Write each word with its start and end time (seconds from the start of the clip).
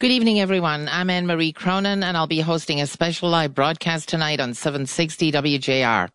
Good 0.00 0.12
evening, 0.12 0.40
everyone. 0.40 0.88
I'm 0.88 1.10
Anne 1.10 1.26
Marie 1.26 1.52
Cronin, 1.52 2.02
and 2.02 2.16
I'll 2.16 2.26
be 2.26 2.40
hosting 2.40 2.80
a 2.80 2.86
special 2.86 3.28
live 3.28 3.54
broadcast 3.54 4.08
tonight 4.08 4.40
on 4.40 4.54
760 4.54 5.30
WJR. 5.30 6.08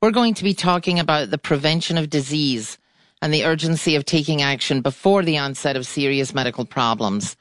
We're 0.00 0.12
going 0.12 0.34
to 0.34 0.44
be 0.44 0.54
talking 0.54 1.00
about 1.00 1.30
the 1.30 1.36
prevention 1.36 1.98
of 1.98 2.08
disease 2.08 2.78
and 3.20 3.34
the 3.34 3.44
urgency 3.44 3.96
of 3.96 4.04
taking 4.04 4.42
action 4.42 4.80
before 4.80 5.24
the 5.24 5.38
onset 5.38 5.74
of 5.74 5.88
serious 5.88 6.34
medical 6.34 6.64
problems. 6.64 7.36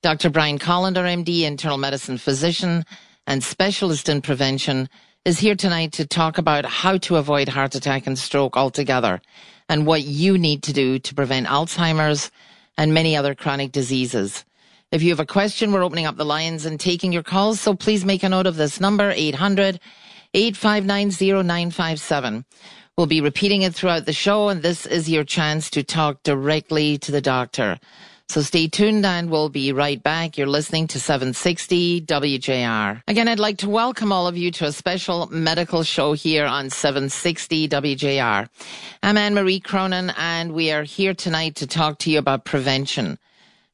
Dr. 0.00 0.30
Brian 0.30 0.58
Kolender, 0.58 1.04
MD, 1.04 1.42
internal 1.42 1.76
medicine 1.76 2.16
physician 2.16 2.86
and 3.26 3.44
specialist 3.44 4.08
in 4.08 4.22
prevention, 4.22 4.88
is 5.26 5.38
here 5.38 5.54
tonight 5.54 5.92
to 5.92 6.06
talk 6.06 6.38
about 6.38 6.64
how 6.64 6.96
to 6.96 7.16
avoid 7.16 7.50
heart 7.50 7.74
attack 7.74 8.06
and 8.06 8.18
stroke 8.18 8.56
altogether 8.56 9.20
and 9.68 9.86
what 9.86 10.02
you 10.02 10.38
need 10.38 10.62
to 10.62 10.72
do 10.72 10.98
to 11.00 11.14
prevent 11.14 11.46
Alzheimer's 11.46 12.30
and 12.78 12.94
many 12.94 13.14
other 13.14 13.34
chronic 13.34 13.70
diseases. 13.70 14.45
If 14.92 15.02
you 15.02 15.10
have 15.10 15.20
a 15.20 15.26
question, 15.26 15.72
we're 15.72 15.82
opening 15.82 16.06
up 16.06 16.16
the 16.16 16.24
lines 16.24 16.64
and 16.64 16.78
taking 16.78 17.12
your 17.12 17.24
calls. 17.24 17.60
So 17.60 17.74
please 17.74 18.04
make 18.04 18.22
a 18.22 18.28
note 18.28 18.46
of 18.46 18.54
this 18.54 18.80
number, 18.80 19.10
800 19.10 19.80
859 20.32 21.10
0957. 21.44 22.44
We'll 22.96 23.06
be 23.08 23.20
repeating 23.20 23.62
it 23.62 23.74
throughout 23.74 24.06
the 24.06 24.12
show, 24.12 24.48
and 24.48 24.62
this 24.62 24.86
is 24.86 25.08
your 25.08 25.24
chance 25.24 25.70
to 25.70 25.82
talk 25.82 26.22
directly 26.22 26.98
to 26.98 27.10
the 27.10 27.20
doctor. 27.20 27.80
So 28.28 28.42
stay 28.42 28.68
tuned 28.68 29.04
and 29.04 29.28
we'll 29.28 29.48
be 29.48 29.72
right 29.72 30.00
back. 30.00 30.38
You're 30.38 30.46
listening 30.46 30.86
to 30.88 31.00
760 31.00 32.02
WJR. 32.02 33.02
Again, 33.08 33.26
I'd 33.26 33.40
like 33.40 33.58
to 33.58 33.68
welcome 33.68 34.12
all 34.12 34.28
of 34.28 34.36
you 34.36 34.52
to 34.52 34.66
a 34.66 34.72
special 34.72 35.26
medical 35.32 35.82
show 35.82 36.12
here 36.12 36.46
on 36.46 36.70
760 36.70 37.68
WJR. 37.68 38.48
I'm 39.02 39.16
Anne 39.16 39.34
Marie 39.34 39.60
Cronin 39.60 40.12
and 40.16 40.52
we 40.52 40.70
are 40.72 40.82
here 40.82 41.14
tonight 41.14 41.56
to 41.56 41.66
talk 41.66 41.98
to 41.98 42.10
you 42.10 42.18
about 42.18 42.44
prevention 42.44 43.18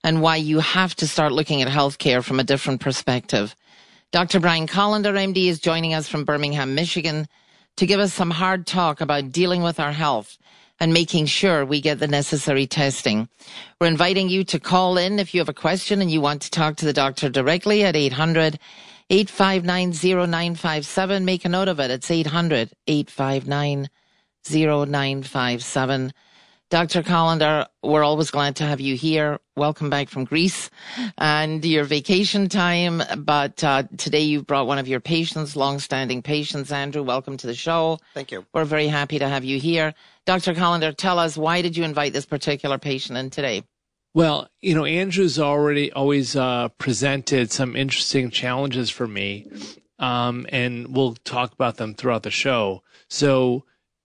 and 0.05 0.23
why 0.23 0.37
you 0.37 0.59
have 0.61 0.95
to 0.97 1.07
start 1.07 1.33
looking 1.33 1.63
at 1.63 1.69
healthcare 1.69 2.23
from 2.23 2.41
a 2.41 2.45
different 2.45 2.81
perspective. 2.81 3.55
Dr. 4.11 4.41
Brian 4.41 4.67
Kolender, 4.67 5.15
MD, 5.15 5.47
is 5.47 5.61
joining 5.61 5.95
us 5.95 6.09
from 6.09 6.25
Birmingham, 6.25 6.75
Michigan 6.75 7.29
to 7.77 7.87
give 7.87 8.01
us 8.01 8.13
some 8.13 8.31
hard 8.31 8.67
talk 8.67 9.01
about 9.01 9.33
dealing 9.33 9.63
with 9.63 9.81
our 9.81 9.93
health 9.93 10.37
and 10.79 10.93
making 10.93 11.27
sure 11.27 11.65
we 11.65 11.81
get 11.81 11.99
the 11.99 12.09
necessary 12.09 12.67
testing. 12.67 13.29
We're 13.81 13.87
inviting 13.87 14.29
you 14.29 14.45
to 14.45 14.59
call 14.59 14.99
in 14.99 15.19
if 15.19 15.33
you 15.33 15.41
have 15.41 15.49
a 15.49 15.55
question 15.55 16.01
and 16.01 16.11
you 16.11 16.21
want 16.21 16.43
to 16.43 16.51
talk 16.51 16.77
to 16.77 16.85
the 16.85 16.93
doctor 16.93 17.29
directly 17.29 17.85
at 17.85 17.97
800 17.97 18.59
859 19.11 19.93
0957. 19.93 21.25
Make 21.25 21.45
a 21.45 21.49
note 21.49 21.69
of 21.69 21.81
it. 21.81 21.91
It's 21.91 22.11
800 22.11 22.73
859 22.87 23.89
0957. 24.49 26.13
Dr. 26.73 27.03
Kolender, 27.03 27.67
we're 27.83 28.03
always 28.03 28.31
glad 28.31 28.57
to 28.57 28.65
have 28.65 28.81
you 28.81 28.97
here. 28.97 29.39
Welcome 29.57 29.91
back 29.91 30.09
from 30.09 30.25
Greece 30.25 30.71
and 31.19 31.63
your 31.63 31.85
vacation 31.85 32.49
time. 32.49 33.03
But 33.19 33.63
uh, 33.63 33.83
today 33.99 34.23
you've 34.23 34.47
brought 34.47 34.67
one 34.67 34.79
of 34.79 34.89
your 34.89 34.99
patients, 34.99 35.55
long-standing 35.55 36.23
patients. 36.23 36.73
Andrew, 36.73 37.03
welcome 37.03 37.37
to 37.37 37.47
the 37.47 37.55
show. 37.55 37.99
Thank 38.15 38.33
you. 38.33 38.47
We're 38.55 38.65
very 38.65 38.87
happy 38.87 39.19
to 39.19 39.29
have 39.29 39.45
you 39.45 39.61
here. 39.61 39.93
Dr. 40.25 40.55
Kolender, 40.55 40.97
tell 40.97 41.19
us 41.19 41.37
why 41.37 41.61
did 41.61 41.77
you 41.77 41.85
invite 41.85 42.15
this 42.15 42.25
particular 42.25 42.79
patient 42.79 43.19
in 43.19 43.29
today? 43.29 43.65
Well, 44.15 44.49
you 44.63 44.75
know, 44.75 44.87
Andrew's 44.87 45.39
already 45.39 45.93
always 45.93 46.37
uh, 46.37 46.69
presented 46.79 47.53
some 47.53 47.77
interesting 47.77 48.31
challenges 48.31 48.89
for 48.89 49.07
me, 49.07 49.47
um, 49.99 50.47
and 50.49 50.97
we'll 50.97 51.17
talk 51.17 51.53
about 51.53 51.77
them 51.77 51.93
throughout 51.93 52.23
the 52.23 52.31
show. 52.31 52.83
So 53.09 53.65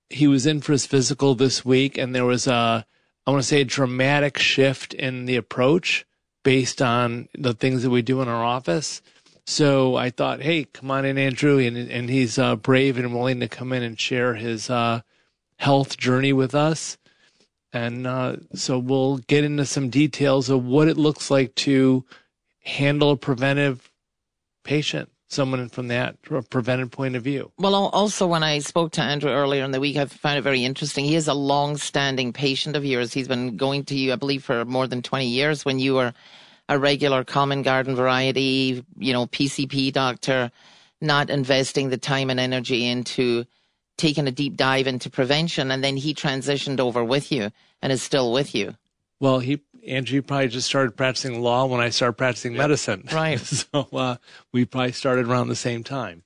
he 0.09 0.27
was 0.27 0.45
in 0.45 0.61
for 0.61 0.71
his 0.71 0.85
physical 0.85 1.35
this 1.35 1.65
week, 1.65 1.97
and 1.97 2.13
there 2.13 2.25
was 2.25 2.47
a, 2.47 2.85
I 3.25 3.31
want 3.31 3.41
to 3.43 3.47
say, 3.47 3.61
a 3.61 3.65
dramatic 3.65 4.37
shift 4.37 4.93
in 4.93 5.25
the 5.25 5.35
approach 5.35 6.05
based 6.43 6.81
on 6.81 7.27
the 7.37 7.53
things 7.53 7.83
that 7.83 7.89
we 7.89 8.01
do 8.01 8.21
in 8.21 8.27
our 8.27 8.43
office. 8.43 9.01
So 9.45 9.95
I 9.95 10.09
thought, 10.09 10.41
hey, 10.41 10.65
come 10.65 10.91
on 10.91 11.05
in, 11.05 11.17
Andrew, 11.17 11.57
and 11.57 11.77
and 11.77 12.09
he's 12.09 12.37
uh, 12.37 12.55
brave 12.55 12.97
and 12.97 13.13
willing 13.13 13.39
to 13.39 13.47
come 13.47 13.71
in 13.73 13.83
and 13.83 13.99
share 13.99 14.35
his 14.35 14.69
uh, 14.69 15.01
health 15.57 15.97
journey 15.97 16.33
with 16.33 16.53
us. 16.53 16.97
And 17.73 18.07
uh, 18.07 18.37
so 18.53 18.79
we'll 18.79 19.17
get 19.17 19.43
into 19.43 19.65
some 19.65 19.89
details 19.89 20.49
of 20.49 20.65
what 20.65 20.87
it 20.87 20.97
looks 20.97 21.29
like 21.29 21.53
to 21.55 22.05
handle 22.61 23.11
a 23.11 23.17
preventive 23.17 23.91
patient 24.63 25.09
someone 25.29 25.67
from 25.69 25.89
that 25.89 26.21
preventive 26.21 26.91
point 26.91 27.15
of 27.15 27.23
view. 27.23 27.51
Well, 27.57 27.75
also 27.75 28.27
when 28.27 28.43
I 28.43 28.59
spoke 28.59 28.91
to 28.93 29.01
Andrew 29.01 29.31
earlier 29.31 29.63
in 29.63 29.71
the 29.71 29.79
week, 29.79 29.97
I 29.97 30.05
found 30.05 30.37
it 30.37 30.41
very 30.41 30.63
interesting. 30.63 31.05
He 31.05 31.15
is 31.15 31.27
a 31.27 31.33
long-standing 31.33 32.33
patient 32.33 32.75
of 32.75 32.85
yours. 32.85 33.13
He's 33.13 33.27
been 33.27 33.57
going 33.57 33.85
to 33.85 33.95
you, 33.95 34.13
I 34.13 34.15
believe, 34.15 34.43
for 34.43 34.63
more 34.65 34.87
than 34.87 35.01
20 35.01 35.27
years 35.27 35.65
when 35.65 35.79
you 35.79 35.95
were 35.95 36.13
a 36.69 36.79
regular 36.79 37.23
common 37.23 37.61
garden 37.61 37.95
variety, 37.95 38.85
you 38.97 39.13
know, 39.13 39.27
PCP 39.27 39.91
doctor, 39.93 40.51
not 41.01 41.29
investing 41.29 41.89
the 41.89 41.97
time 41.97 42.29
and 42.29 42.39
energy 42.39 42.85
into 42.85 43.45
taking 43.97 44.27
a 44.27 44.31
deep 44.31 44.55
dive 44.55 44.87
into 44.87 45.09
prevention. 45.09 45.71
And 45.71 45.83
then 45.83 45.97
he 45.97 46.13
transitioned 46.13 46.79
over 46.79 47.03
with 47.03 47.31
you 47.31 47.51
and 47.81 47.91
is 47.91 48.01
still 48.01 48.31
with 48.31 48.55
you. 48.55 48.75
Well, 49.19 49.39
he 49.39 49.61
Andrew 49.87 50.21
probably 50.21 50.49
just 50.49 50.67
started 50.67 50.95
practicing 50.95 51.41
law 51.41 51.65
when 51.65 51.79
I 51.79 51.89
started 51.89 52.13
practicing 52.13 52.53
yep. 52.53 52.59
medicine. 52.59 53.07
Right. 53.11 53.39
so 53.39 53.87
uh, 53.93 54.17
we 54.53 54.65
probably 54.65 54.91
started 54.91 55.27
around 55.27 55.47
the 55.47 55.55
same 55.55 55.83
time. 55.83 56.23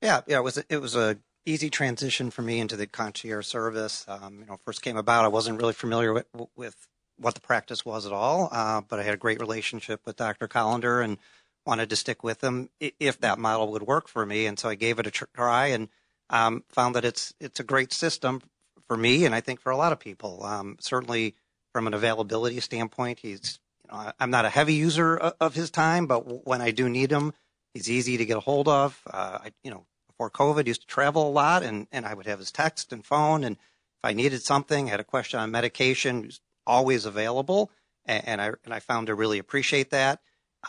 Yeah, 0.00 0.20
yeah. 0.26 0.38
It 0.38 0.42
was 0.42 0.58
it 0.68 0.78
was 0.78 0.96
a 0.96 1.18
easy 1.44 1.70
transition 1.70 2.30
for 2.30 2.42
me 2.42 2.60
into 2.60 2.76
the 2.76 2.86
concierge 2.86 3.46
service. 3.46 4.04
Um, 4.08 4.40
you 4.40 4.46
know, 4.46 4.56
first 4.64 4.82
came 4.82 4.96
about, 4.96 5.24
I 5.24 5.28
wasn't 5.28 5.58
really 5.60 5.72
familiar 5.72 6.12
with, 6.12 6.26
with 6.56 6.86
what 7.16 7.34
the 7.34 7.40
practice 7.40 7.84
was 7.84 8.06
at 8.06 8.12
all, 8.12 8.48
uh, 8.52 8.80
but 8.82 8.98
I 8.98 9.02
had 9.02 9.14
a 9.14 9.18
great 9.18 9.40
relationship 9.40 10.00
with 10.04 10.16
Dr. 10.16 10.48
Kolender 10.48 11.04
and 11.04 11.18
wanted 11.66 11.90
to 11.90 11.96
stick 11.96 12.22
with 12.22 12.42
him 12.42 12.70
if 12.80 13.20
that 13.20 13.38
model 13.38 13.70
would 13.72 13.82
work 13.82 14.08
for 14.08 14.26
me. 14.26 14.46
And 14.46 14.58
so 14.58 14.68
I 14.68 14.74
gave 14.74 14.98
it 14.98 15.06
a 15.06 15.10
try 15.10 15.66
and 15.66 15.88
um, 16.30 16.64
found 16.68 16.94
that 16.94 17.04
it's 17.04 17.34
it's 17.40 17.60
a 17.60 17.64
great 17.64 17.92
system 17.92 18.40
for 18.88 18.96
me, 18.96 19.24
and 19.24 19.34
I 19.34 19.40
think 19.40 19.60
for 19.60 19.70
a 19.70 19.76
lot 19.76 19.92
of 19.92 20.00
people. 20.00 20.44
Um, 20.44 20.76
certainly 20.80 21.34
from 21.72 21.86
an 21.86 21.94
availability 21.94 22.60
standpoint. 22.60 23.18
He's, 23.20 23.58
you 23.84 23.90
know, 23.90 24.12
I'm 24.18 24.30
not 24.30 24.44
a 24.44 24.50
heavy 24.50 24.74
user 24.74 25.16
of 25.16 25.54
his 25.54 25.70
time, 25.70 26.06
but 26.06 26.46
when 26.46 26.60
I 26.60 26.70
do 26.70 26.88
need 26.88 27.10
him, 27.10 27.32
he's 27.74 27.90
easy 27.90 28.16
to 28.16 28.24
get 28.24 28.36
a 28.36 28.40
hold 28.40 28.68
of. 28.68 29.00
Uh, 29.06 29.38
I, 29.44 29.52
you 29.62 29.70
know, 29.70 29.86
before 30.08 30.30
COVID, 30.30 30.66
used 30.66 30.82
to 30.82 30.86
travel 30.86 31.28
a 31.28 31.30
lot, 31.30 31.62
and 31.62 31.86
and 31.90 32.06
I 32.06 32.14
would 32.14 32.26
have 32.26 32.38
his 32.38 32.52
text 32.52 32.92
and 32.92 33.04
phone, 33.04 33.44
and 33.44 33.56
if 33.56 34.04
I 34.04 34.12
needed 34.12 34.42
something, 34.42 34.86
had 34.86 35.00
a 35.00 35.04
question 35.04 35.40
on 35.40 35.50
medication, 35.50 36.24
he's 36.24 36.40
always 36.66 37.06
available, 37.06 37.70
and, 38.04 38.28
and 38.28 38.40
I 38.40 38.52
and 38.64 38.74
I 38.74 38.80
found 38.80 39.06
to 39.06 39.14
really 39.14 39.38
appreciate 39.38 39.90
that. 39.90 40.20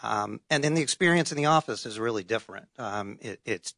Um, 0.02 0.42
and 0.50 0.64
then 0.64 0.74
the 0.74 0.82
experience 0.82 1.32
in 1.32 1.38
the 1.38 1.46
office 1.46 1.86
is 1.86 2.00
really 2.00 2.24
different. 2.24 2.68
Um, 2.80 3.20
it, 3.22 3.42
it's 3.46 3.76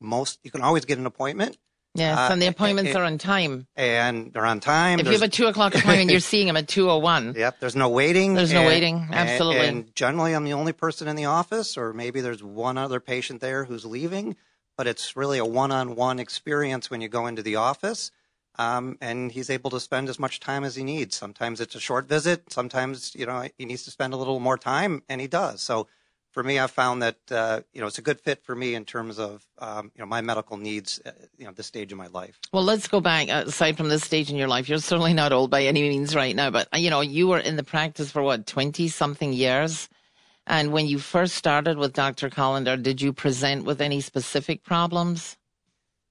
most 0.00 0.38
you 0.42 0.50
can 0.50 0.62
always 0.62 0.84
get 0.84 0.98
an 0.98 1.06
appointment 1.06 1.58
Yes, 1.94 2.16
uh, 2.16 2.32
and 2.32 2.40
the 2.40 2.46
appointments 2.46 2.94
are 2.94 3.02
on 3.02 3.18
time. 3.18 3.66
And 3.76 4.32
they're 4.32 4.46
on 4.46 4.60
time. 4.60 5.00
If 5.00 5.06
you 5.06 5.12
have 5.12 5.22
a 5.22 5.28
two 5.28 5.46
o'clock 5.46 5.74
appointment, 5.74 6.10
you're 6.10 6.20
seeing 6.20 6.46
them 6.46 6.56
at 6.56 6.68
two 6.68 6.90
o 6.90 6.98
one. 6.98 7.34
Yep, 7.36 7.60
there's 7.60 7.76
no 7.76 7.88
waiting. 7.88 8.34
There's 8.34 8.52
no 8.52 8.66
waiting. 8.66 9.08
Absolutely. 9.10 9.66
And, 9.66 9.76
and, 9.78 9.94
generally, 9.94 10.34
I'm 10.34 10.44
the 10.44 10.52
only 10.52 10.72
person 10.72 11.08
in 11.08 11.16
the 11.16 11.24
office, 11.24 11.76
or 11.76 11.92
maybe 11.92 12.20
there's 12.20 12.42
one 12.42 12.78
other 12.78 13.00
patient 13.00 13.40
there 13.40 13.64
who's 13.64 13.84
leaving. 13.84 14.36
But 14.76 14.86
it's 14.86 15.16
really 15.16 15.38
a 15.38 15.44
one-on-one 15.44 16.20
experience 16.20 16.88
when 16.88 17.00
you 17.00 17.08
go 17.08 17.26
into 17.26 17.42
the 17.42 17.56
office. 17.56 18.12
Um, 18.60 18.98
and 19.00 19.30
he's 19.30 19.50
able 19.50 19.70
to 19.70 19.80
spend 19.80 20.08
as 20.08 20.18
much 20.18 20.40
time 20.40 20.64
as 20.64 20.74
he 20.74 20.82
needs. 20.82 21.16
Sometimes 21.16 21.60
it's 21.60 21.76
a 21.76 21.80
short 21.80 22.08
visit. 22.08 22.52
Sometimes, 22.52 23.14
you 23.14 23.24
know, 23.24 23.48
he 23.56 23.64
needs 23.64 23.84
to 23.84 23.90
spend 23.90 24.12
a 24.12 24.16
little 24.16 24.40
more 24.40 24.58
time, 24.58 25.02
and 25.08 25.20
he 25.20 25.28
does. 25.28 25.60
So 25.62 25.86
for 26.38 26.44
me, 26.44 26.60
I've 26.60 26.70
found 26.70 27.02
that 27.02 27.16
uh, 27.32 27.62
you 27.72 27.80
know 27.80 27.88
it's 27.88 27.98
a 27.98 28.02
good 28.02 28.20
fit 28.20 28.44
for 28.44 28.54
me 28.54 28.76
in 28.76 28.84
terms 28.84 29.18
of 29.18 29.44
um, 29.58 29.90
you 29.96 30.00
know 30.00 30.06
my 30.06 30.20
medical 30.20 30.56
needs. 30.56 31.00
Uh, 31.04 31.10
you 31.36 31.44
know, 31.44 31.50
this 31.50 31.66
stage 31.66 31.90
of 31.90 31.98
my 31.98 32.06
life. 32.06 32.38
Well, 32.52 32.62
let's 32.62 32.86
go 32.86 33.00
back 33.00 33.28
uh, 33.28 33.42
aside 33.48 33.76
from 33.76 33.88
this 33.88 34.04
stage 34.04 34.30
in 34.30 34.36
your 34.36 34.46
life. 34.46 34.68
You're 34.68 34.78
certainly 34.78 35.14
not 35.14 35.32
old 35.32 35.50
by 35.50 35.64
any 35.64 35.82
means 35.82 36.14
right 36.14 36.36
now, 36.36 36.50
but 36.50 36.68
you 36.76 36.90
know 36.90 37.00
you 37.00 37.26
were 37.26 37.40
in 37.40 37.56
the 37.56 37.64
practice 37.64 38.12
for 38.12 38.22
what 38.22 38.46
twenty 38.46 38.86
something 38.86 39.32
years. 39.32 39.88
And 40.46 40.72
when 40.72 40.86
you 40.86 41.00
first 41.00 41.34
started 41.34 41.76
with 41.76 41.92
Dr. 41.92 42.30
Kolender, 42.30 42.80
did 42.80 43.02
you 43.02 43.12
present 43.12 43.64
with 43.64 43.80
any 43.80 44.00
specific 44.00 44.62
problems? 44.62 45.36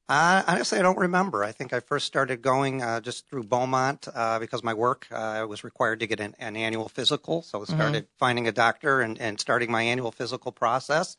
Uh, 0.09 0.41
honestly, 0.47 0.79
I 0.79 0.83
don't 0.83 0.97
remember. 0.97 1.43
I 1.43 1.51
think 1.51 1.73
I 1.73 1.81
first 1.81 2.05
started 2.05 2.41
going 2.41 2.81
uh, 2.81 3.01
just 3.01 3.27
through 3.27 3.43
Beaumont 3.43 4.07
uh, 4.13 4.39
because 4.39 4.63
my 4.63 4.73
work 4.73 5.05
uh, 5.11 5.45
was 5.49 5.65
required 5.65 5.99
to 5.99 6.07
get 6.07 6.21
an, 6.21 6.33
an, 6.39 6.55
annual 6.55 6.87
physical. 6.87 7.41
So 7.41 7.59
I 7.59 7.63
mm-hmm. 7.63 7.75
started 7.75 8.03
mm-hmm. 8.03 8.17
finding 8.17 8.47
a 8.47 8.53
doctor 8.53 9.01
and, 9.01 9.19
and, 9.19 9.37
starting 9.37 9.69
my 9.69 9.81
annual 9.81 10.13
physical 10.13 10.53
process. 10.53 11.17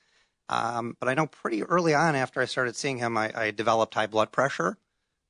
Um, 0.49 0.97
but 0.99 1.11
I 1.11 1.15
know 1.15 1.27
pretty 1.27 1.63
early 1.63 1.95
on 1.95 2.17
after 2.17 2.41
I 2.41 2.47
started 2.47 2.77
seeing 2.77 2.97
him, 2.97 3.19
I, 3.19 3.31
I 3.35 3.51
developed 3.51 3.93
high 3.93 4.07
blood 4.07 4.33
pressure. 4.33 4.79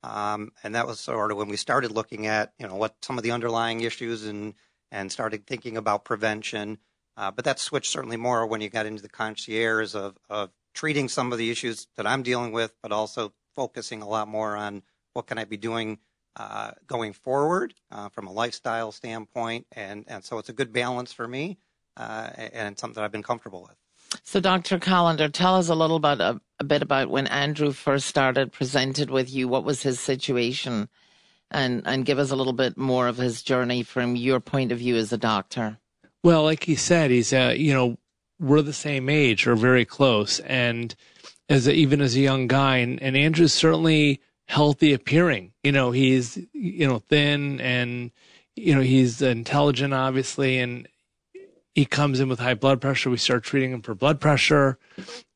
Um, 0.04 0.52
and 0.62 0.76
that 0.76 0.86
was 0.86 1.00
sort 1.00 1.32
of 1.32 1.38
when 1.38 1.48
we 1.48 1.56
started 1.56 1.90
looking 1.90 2.28
at, 2.28 2.52
you 2.60 2.68
know, 2.68 2.76
what 2.76 2.94
some 3.02 3.18
of 3.18 3.24
the 3.24 3.32
underlying 3.32 3.80
issues 3.80 4.24
and, 4.24 4.54
and 4.92 5.10
started 5.10 5.48
thinking 5.48 5.76
about 5.76 6.04
prevention. 6.04 6.78
Uh, 7.16 7.32
but 7.32 7.44
that 7.44 7.58
switched 7.58 7.90
certainly 7.90 8.16
more 8.16 8.46
when 8.46 8.60
you 8.60 8.68
got 8.68 8.86
into 8.86 9.02
the 9.02 9.08
concierge 9.08 9.96
of, 9.96 10.16
of 10.30 10.50
treating 10.74 11.08
some 11.08 11.32
of 11.32 11.38
the 11.38 11.50
issues 11.50 11.88
that 11.96 12.06
I'm 12.06 12.22
dealing 12.22 12.52
with, 12.52 12.72
but 12.80 12.92
also 12.92 13.32
focusing 13.58 14.00
a 14.02 14.08
lot 14.08 14.26
more 14.28 14.52
on 14.56 14.82
what 15.14 15.26
can 15.26 15.38
I 15.38 15.44
be 15.44 15.56
doing 15.56 15.98
uh, 16.36 16.70
going 16.86 17.12
forward 17.12 17.74
uh, 17.90 18.08
from 18.08 18.28
a 18.28 18.32
lifestyle 18.32 18.92
standpoint, 18.92 19.66
and 19.72 20.04
and 20.06 20.24
so 20.24 20.38
it's 20.38 20.48
a 20.48 20.52
good 20.60 20.72
balance 20.72 21.12
for 21.12 21.26
me. 21.26 21.58
uh, 21.98 22.30
and 22.52 22.78
something 22.78 22.94
that 22.94 23.04
I've 23.04 23.12
been 23.12 23.22
comfortable 23.22 23.62
with. 23.62 23.76
So, 24.22 24.40
Dr. 24.40 24.78
Kolender, 24.78 25.30
tell 25.30 25.56
us 25.56 25.68
a 25.68 25.74
little 25.74 25.98
bit 25.98 26.20
a, 26.20 26.40
a 26.60 26.64
bit 26.64 26.82
about 26.82 27.10
when 27.10 27.26
Andrew 27.26 27.72
first 27.72 28.06
started, 28.06 28.52
presented 28.52 29.10
with 29.10 29.30
you. 29.30 29.48
What 29.48 29.64
was 29.64 29.82
his 29.82 30.00
situation, 30.00 30.88
and 31.50 31.82
and 31.84 32.06
give 32.06 32.18
us 32.18 32.30
a 32.30 32.36
little 32.36 32.52
bit 32.54 32.78
more 32.78 33.08
of 33.08 33.16
his 33.18 33.42
journey 33.42 33.82
from 33.82 34.16
your 34.16 34.40
point 34.40 34.72
of 34.72 34.78
view 34.78 34.96
as 34.96 35.12
a 35.12 35.18
doctor. 35.18 35.78
Well, 36.22 36.44
like 36.44 36.64
he 36.64 36.74
said, 36.74 37.10
he's 37.10 37.32
a 37.32 37.56
you 37.56 37.74
know 37.74 37.98
we're 38.40 38.62
the 38.62 38.72
same 38.72 39.08
age 39.08 39.46
or 39.46 39.56
very 39.56 39.84
close, 39.84 40.40
and 40.40 40.94
as 41.48 41.66
a, 41.66 41.72
even 41.72 42.00
as 42.00 42.14
a 42.14 42.20
young 42.20 42.46
guy, 42.46 42.78
and, 42.78 43.00
and 43.02 43.16
Andrew's 43.16 43.52
certainly 43.52 44.20
healthy 44.46 44.92
appearing. 44.92 45.52
You 45.62 45.72
know, 45.72 45.90
he's 45.90 46.38
you 46.52 46.86
know 46.86 46.98
thin 47.08 47.60
and 47.60 48.10
you 48.56 48.74
know 48.74 48.80
he's 48.80 49.22
intelligent, 49.22 49.94
obviously, 49.94 50.58
and 50.58 50.88
he 51.78 51.86
comes 51.86 52.18
in 52.18 52.28
with 52.28 52.40
high 52.40 52.54
blood 52.54 52.80
pressure. 52.80 53.08
We 53.08 53.18
start 53.18 53.44
treating 53.44 53.70
him 53.70 53.82
for 53.82 53.94
blood 53.94 54.20
pressure. 54.20 54.78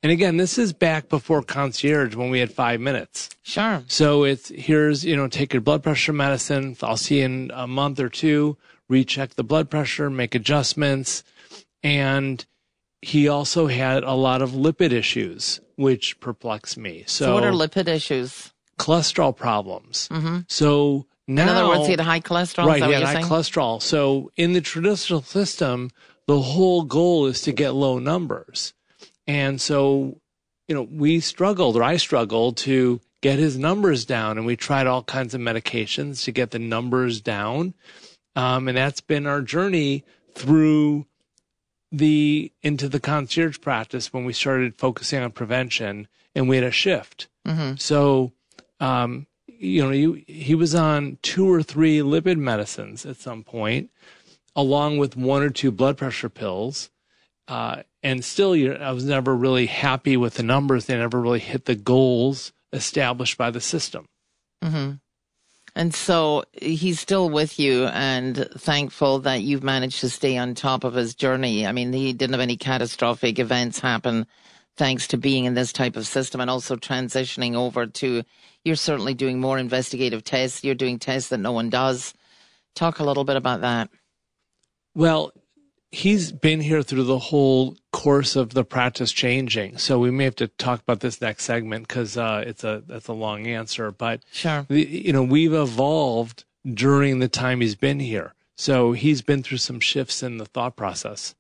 And 0.03 0.11
again, 0.11 0.39
this 0.39 0.59
is 0.59 0.73
back 0.73 1.09
before 1.09 1.41
concierge 1.41 2.17
when 2.17 2.31
we 2.31 2.41
had 2.41 2.51
five 2.51 2.81
minutes. 2.81 3.31
Sure. 3.43 3.85
So 3.87 4.25
it's 4.25 4.49
here's, 4.49 5.05
you 5.05 5.15
know, 5.15 5.29
take 5.29 5.53
your 5.53 5.61
blood 5.61 5.85
pressure 5.85 6.13
medicine. 6.13 6.77
I'll 6.83 6.97
see 6.97 7.21
you 7.21 7.27
in 7.27 7.53
a 7.55 7.69
month 7.69 8.01
or 8.01 8.09
two, 8.09 8.57
recheck 8.89 9.35
the 9.35 9.45
blood 9.45 9.71
pressure, 9.71 10.11
make 10.11 10.35
adjustments. 10.35 11.23
And 11.85 12.45
he 13.01 13.29
also 13.29 13.69
had 13.69 14.03
a 14.03 14.15
lot 14.15 14.43
of 14.43 14.51
lipid 14.51 14.91
issues, 14.91 15.61
which 15.77 16.21
perplex 16.21 16.77
me. 16.77 17.05
So, 17.07 17.27
so 17.27 17.35
what 17.35 17.45
are 17.45 17.53
lipid 17.53 17.89
issues? 17.89 18.53
Cholesterol 18.79 19.37
problems. 19.37 20.09
Mm-hmm. 20.11 20.41
So 20.49 21.07
now, 21.27 21.45
in 21.45 21.49
other 21.49 21.69
words, 21.69 21.87
he 21.87 21.93
had 21.93 22.01
high 22.01 22.21
cholesterol. 22.21 22.67
Right, 22.67 22.83
he 22.83 22.93
had 22.93 23.03
high 23.03 23.15
saying? 23.15 23.27
cholesterol. 23.27 23.81
So 23.81 24.31
in 24.37 24.53
the 24.53 24.61
traditional 24.61 25.23
system, 25.23 25.91
the 26.27 26.41
whole 26.41 26.83
goal 26.83 27.27
is 27.27 27.41
to 27.43 27.53
get 27.53 27.75
low 27.75 27.99
numbers. 27.99 28.75
And 29.27 29.61
so, 29.61 30.21
you 30.69 30.75
know, 30.75 30.83
we 30.83 31.21
struggled, 31.21 31.77
or 31.77 31.83
I 31.83 31.97
struggled 31.97 32.57
to 32.59 33.01
get 33.21 33.39
his 33.39 33.57
numbers 33.57 34.05
down, 34.05 34.37
and 34.37 34.47
we 34.47 34.57
tried 34.57 34.87
all 34.87 35.05
kinds 35.05 35.33
of 35.33 35.41
medications 35.41 36.25
to 36.25 36.33
get 36.33 36.51
the 36.51 36.59
numbers 36.59 37.21
down. 37.21 37.75
Um, 38.35 38.67
and 38.69 38.77
that's 38.77 39.01
been 39.01 39.27
our 39.27 39.43
journey 39.43 40.05
through 40.35 41.07
the 41.93 42.51
into 42.63 42.89
the 42.89 43.01
concierge 43.01 43.61
practice 43.61 44.13
when 44.13 44.25
we 44.25 44.33
started 44.33 44.77
focusing 44.77 45.23
on 45.23 45.31
prevention, 45.31 46.09
and 46.35 46.49
we 46.49 46.57
had 46.57 46.65
a 46.65 46.71
shift. 46.71 47.29
Mm-hmm. 47.47 47.77
So, 47.77 48.33
um, 48.81 49.27
you 49.47 49.83
know, 49.83 49.91
he, 49.91 50.25
he 50.27 50.55
was 50.55 50.75
on 50.75 51.19
two 51.23 51.53
or 51.53 51.63
three 51.63 51.99
lipid 51.99 52.39
medicines 52.39 53.05
at 53.05 53.17
some 53.17 53.45
point 53.45 53.91
along 54.55 54.99
with 54.99 55.17
one 55.17 55.43
or 55.43 55.51
two 55.51 55.71
blood 55.71 55.97
pressure 55.97 56.29
pills. 56.29 56.91
Uh, 57.49 57.83
and 58.03 58.25
still, 58.25 58.53
I 58.53 58.93
was 58.93 59.05
never 59.05 59.35
really 59.35 59.67
happy 59.67 60.17
with 60.17 60.35
the 60.35 60.43
numbers. 60.43 60.87
They 60.87 60.97
never 60.97 61.21
really 61.21 61.41
hit 61.41 61.65
the 61.65 61.75
goals 61.75 62.53
established 62.73 63.39
by 63.39 63.51
the 63.51 63.61
system. 63.61 64.07
Mm-hmm. 64.63 64.93
And 65.75 65.95
so 65.95 66.45
he's 66.53 67.01
still 67.01 67.31
with 67.31 67.59
you 67.59 67.87
and 67.87 68.47
thankful 68.59 69.21
that 69.21 69.43
you've 69.43 69.63
managed 69.63 70.01
to 70.01 70.11
stay 70.11 70.37
on 70.37 70.55
top 70.55 70.85
of 70.85 70.95
his 70.95 71.15
journey. 71.15 71.67
I 71.67 71.73
mean, 71.73 71.93
he 71.93 72.13
didn't 72.13 72.35
have 72.35 72.41
any 72.41 72.59
catastrophic 72.59 73.39
events 73.39 73.79
happen 73.79 74.27
thanks 74.77 75.07
to 75.09 75.17
being 75.17 75.45
in 75.45 75.55
this 75.55 75.73
type 75.73 75.97
of 75.97 76.07
system 76.07 76.41
and 76.41 76.51
also 76.51 76.77
transitioning 76.77 77.55
over 77.55 77.87
to 77.87 78.23
you're 78.65 78.77
certainly 78.77 79.15
doing 79.15 79.41
more 79.41 79.59
investigative 79.59 80.25
tests. 80.25 80.63
You're 80.63 80.75
doing 80.75 80.99
tests 80.99 81.31
that 81.31 81.39
no 81.39 81.53
one 81.53 81.71
does. 81.71 82.15
Talk 82.75 82.99
a 82.99 83.05
little 83.05 83.25
bit 83.25 83.37
about 83.37 83.63
that. 83.63 83.91
Well, 84.95 85.33
he's 85.91 86.33
been 86.33 86.61
here 86.61 86.83
through 86.83 87.05
the 87.05 87.19
whole 87.19 87.77
course 88.03 88.35
of 88.35 88.51
the 88.51 88.65
practice 88.65 89.13
changing. 89.13 89.79
So 89.79 90.01
we 90.01 90.11
may 90.11 90.25
have 90.25 90.35
to 90.37 90.49
talk 90.49 90.81
about 90.81 90.99
this 90.99 91.21
next 91.21 91.45
segment 91.45 91.87
because 91.87 92.17
uh, 92.17 92.43
it's 92.45 92.65
a 92.65 92.83
that's 92.89 93.07
a 93.07 93.13
long 93.13 93.47
answer. 93.47 93.93
But 93.93 94.23
sure, 94.33 94.67
the, 94.69 94.85
you 94.85 95.13
know, 95.13 95.23
we've 95.23 95.55
evolved 95.55 96.45
during 96.67 97.21
the 97.21 97.29
time 97.29 97.61
he's 97.61 97.77
been 97.77 98.01
here. 98.01 98.35
So 98.57 98.91
he's 98.91 99.23
been 99.23 99.45
through 99.45 99.59
some 99.59 99.79
shifts 99.79 100.21
in 100.21 100.39
the 100.39 100.47
thought 100.47 100.75
process. 100.75 101.37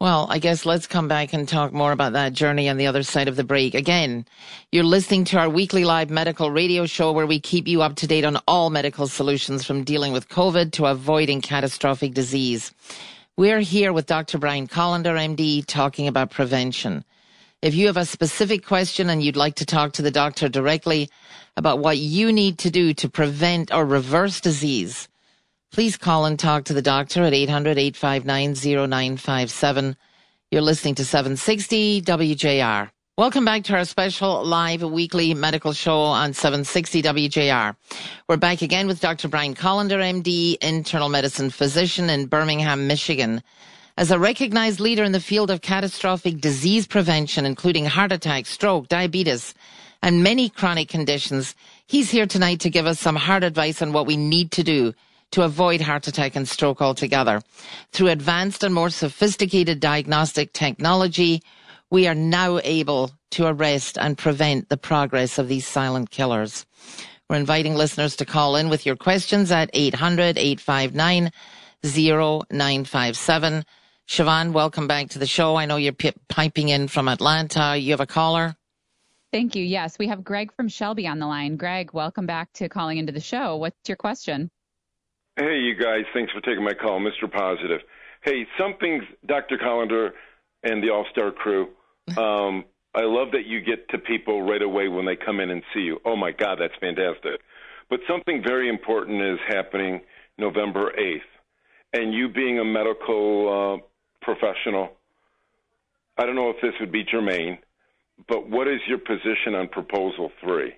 Well, 0.00 0.26
I 0.30 0.38
guess 0.38 0.64
let's 0.64 0.86
come 0.86 1.08
back 1.08 1.32
and 1.32 1.48
talk 1.48 1.72
more 1.72 1.92
about 1.92 2.12
that 2.12 2.32
journey 2.32 2.68
on 2.68 2.76
the 2.76 2.86
other 2.86 3.02
side 3.02 3.28
of 3.28 3.36
the 3.36 3.44
break. 3.44 3.74
Again, 3.74 4.24
you're 4.70 4.84
listening 4.84 5.24
to 5.26 5.38
our 5.38 5.48
weekly 5.48 5.84
live 5.84 6.10
medical 6.10 6.50
radio 6.50 6.86
show 6.86 7.10
where 7.12 7.26
we 7.26 7.40
keep 7.40 7.66
you 7.66 7.82
up 7.82 7.96
to 7.96 8.06
date 8.06 8.24
on 8.24 8.38
all 8.46 8.70
medical 8.70 9.08
solutions 9.08 9.64
from 9.64 9.82
dealing 9.82 10.12
with 10.12 10.28
COVID 10.28 10.72
to 10.72 10.86
avoiding 10.86 11.40
catastrophic 11.40 12.14
disease. 12.14 12.72
We're 13.42 13.58
here 13.58 13.90
with 13.92 14.06
Dr. 14.06 14.38
Brian 14.38 14.68
Kolender, 14.68 15.18
MD, 15.18 15.66
talking 15.66 16.06
about 16.06 16.30
prevention. 16.30 17.04
If 17.60 17.74
you 17.74 17.88
have 17.88 17.96
a 17.96 18.06
specific 18.06 18.64
question 18.64 19.10
and 19.10 19.20
you'd 19.20 19.34
like 19.34 19.56
to 19.56 19.66
talk 19.66 19.94
to 19.94 20.02
the 20.02 20.12
doctor 20.12 20.48
directly 20.48 21.10
about 21.56 21.80
what 21.80 21.98
you 21.98 22.32
need 22.32 22.58
to 22.58 22.70
do 22.70 22.94
to 22.94 23.08
prevent 23.08 23.74
or 23.74 23.84
reverse 23.84 24.40
disease, 24.40 25.08
Please 25.72 25.96
call 25.96 26.24
and 26.24 26.38
talk 26.38 26.66
to 26.66 26.72
the 26.72 26.82
doctor 26.82 27.24
at 27.24 27.32
800-859-0957. 27.32 29.96
You're 30.52 30.62
listening 30.62 30.94
to 30.94 31.04
760 31.04 32.02
WJR. 32.02 32.90
Welcome 33.18 33.44
back 33.44 33.64
to 33.64 33.76
our 33.76 33.84
special 33.84 34.42
live 34.42 34.82
weekly 34.82 35.34
medical 35.34 35.74
show 35.74 35.98
on 35.98 36.32
760 36.32 37.02
WJR. 37.02 37.76
We're 38.26 38.38
back 38.38 38.62
again 38.62 38.86
with 38.86 39.02
Dr. 39.02 39.28
Brian 39.28 39.54
Kolender, 39.54 40.00
MD, 40.00 40.56
internal 40.62 41.10
medicine 41.10 41.50
physician 41.50 42.08
in 42.08 42.24
Birmingham, 42.24 42.86
Michigan. 42.86 43.42
As 43.98 44.10
a 44.10 44.18
recognized 44.18 44.80
leader 44.80 45.04
in 45.04 45.12
the 45.12 45.20
field 45.20 45.50
of 45.50 45.60
catastrophic 45.60 46.40
disease 46.40 46.86
prevention, 46.86 47.44
including 47.44 47.84
heart 47.84 48.12
attack, 48.12 48.46
stroke, 48.46 48.88
diabetes, 48.88 49.52
and 50.00 50.22
many 50.22 50.48
chronic 50.48 50.88
conditions, 50.88 51.54
he's 51.86 52.10
here 52.10 52.24
tonight 52.24 52.60
to 52.60 52.70
give 52.70 52.86
us 52.86 52.98
some 52.98 53.16
hard 53.16 53.44
advice 53.44 53.82
on 53.82 53.92
what 53.92 54.06
we 54.06 54.16
need 54.16 54.50
to 54.52 54.62
do 54.62 54.94
to 55.32 55.42
avoid 55.42 55.82
heart 55.82 56.06
attack 56.06 56.34
and 56.34 56.48
stroke 56.48 56.80
altogether. 56.80 57.42
Through 57.92 58.08
advanced 58.08 58.64
and 58.64 58.74
more 58.74 58.88
sophisticated 58.88 59.80
diagnostic 59.80 60.54
technology, 60.54 61.42
we 61.92 62.08
are 62.08 62.14
now 62.14 62.58
able 62.64 63.10
to 63.30 63.46
arrest 63.46 63.98
and 63.98 64.16
prevent 64.16 64.70
the 64.70 64.78
progress 64.78 65.38
of 65.38 65.46
these 65.46 65.66
silent 65.66 66.10
killers. 66.10 66.64
We're 67.28 67.36
inviting 67.36 67.74
listeners 67.74 68.16
to 68.16 68.24
call 68.24 68.56
in 68.56 68.70
with 68.70 68.86
your 68.86 68.96
questions 68.96 69.52
at 69.52 69.68
800 69.74 70.38
859 70.38 71.30
0957. 71.84 73.64
Siobhan, 74.08 74.52
welcome 74.52 74.86
back 74.86 75.10
to 75.10 75.18
the 75.18 75.26
show. 75.26 75.56
I 75.56 75.66
know 75.66 75.76
you're 75.76 75.92
p- 75.92 76.14
piping 76.30 76.70
in 76.70 76.88
from 76.88 77.08
Atlanta. 77.08 77.76
You 77.76 77.90
have 77.90 78.00
a 78.00 78.06
caller? 78.06 78.56
Thank 79.30 79.54
you. 79.54 79.62
Yes, 79.62 79.98
we 79.98 80.08
have 80.08 80.24
Greg 80.24 80.50
from 80.56 80.68
Shelby 80.68 81.06
on 81.06 81.18
the 81.18 81.26
line. 81.26 81.56
Greg, 81.56 81.92
welcome 81.92 82.24
back 82.24 82.54
to 82.54 82.70
calling 82.70 82.96
into 82.96 83.12
the 83.12 83.20
show. 83.20 83.56
What's 83.56 83.86
your 83.86 83.96
question? 83.96 84.50
Hey, 85.36 85.58
you 85.58 85.74
guys. 85.74 86.04
Thanks 86.14 86.32
for 86.32 86.40
taking 86.40 86.64
my 86.64 86.72
call, 86.72 87.00
Mr. 87.00 87.30
Positive. 87.30 87.82
Hey, 88.22 88.46
something's 88.58 89.04
Dr. 89.26 89.58
Kolender 89.58 90.12
and 90.62 90.82
the 90.82 90.88
All 90.88 91.04
Star 91.12 91.30
crew. 91.30 91.68
Um, 92.08 92.64
I 92.94 93.02
love 93.02 93.28
that 93.32 93.46
you 93.46 93.60
get 93.60 93.88
to 93.90 93.98
people 93.98 94.42
right 94.42 94.60
away 94.60 94.88
when 94.88 95.06
they 95.06 95.16
come 95.16 95.40
in 95.40 95.50
and 95.50 95.62
see 95.72 95.80
you. 95.80 95.98
Oh 96.04 96.16
my 96.16 96.30
God, 96.30 96.58
that's 96.60 96.74
fantastic. 96.80 97.40
But 97.88 98.00
something 98.08 98.42
very 98.42 98.68
important 98.68 99.22
is 99.22 99.38
happening 99.48 100.00
November 100.38 100.92
8th. 100.98 101.20
And 101.94 102.14
you 102.14 102.28
being 102.28 102.58
a 102.58 102.64
medical 102.64 103.80
uh, 103.80 104.24
professional, 104.24 104.92
I 106.18 106.26
don't 106.26 106.34
know 106.34 106.50
if 106.50 106.56
this 106.62 106.72
would 106.80 106.92
be 106.92 107.04
germane, 107.04 107.58
but 108.28 108.48
what 108.48 108.68
is 108.68 108.80
your 108.86 108.98
position 108.98 109.54
on 109.54 109.68
Proposal 109.68 110.30
3? 110.42 110.74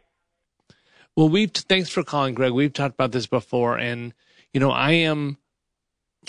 Well, 1.17 1.29
we've 1.29 1.51
thanks 1.51 1.89
for 1.89 2.03
calling, 2.03 2.35
Greg. 2.35 2.53
We've 2.53 2.73
talked 2.73 2.95
about 2.95 3.13
this 3.13 3.27
before, 3.27 3.79
and 3.79 4.13
you 4.53 4.59
know, 4.59 4.71
I 4.71 4.93
am 4.93 5.39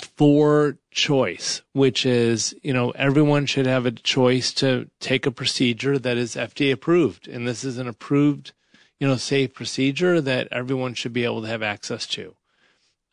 for 0.01 0.77
choice, 0.91 1.61
which 1.73 2.05
is, 2.05 2.55
you 2.63 2.73
know, 2.73 2.91
everyone 2.91 3.45
should 3.45 3.65
have 3.65 3.85
a 3.85 3.91
choice 3.91 4.53
to 4.53 4.89
take 4.99 5.25
a 5.25 5.31
procedure 5.31 5.97
that 5.99 6.17
is 6.17 6.35
FDA 6.35 6.71
approved. 6.71 7.27
And 7.27 7.47
this 7.47 7.63
is 7.63 7.77
an 7.77 7.87
approved, 7.87 8.53
you 8.99 9.07
know, 9.07 9.15
safe 9.15 9.53
procedure 9.53 10.21
that 10.21 10.47
everyone 10.51 10.93
should 10.93 11.13
be 11.13 11.23
able 11.23 11.41
to 11.41 11.47
have 11.47 11.63
access 11.63 12.05
to. 12.07 12.35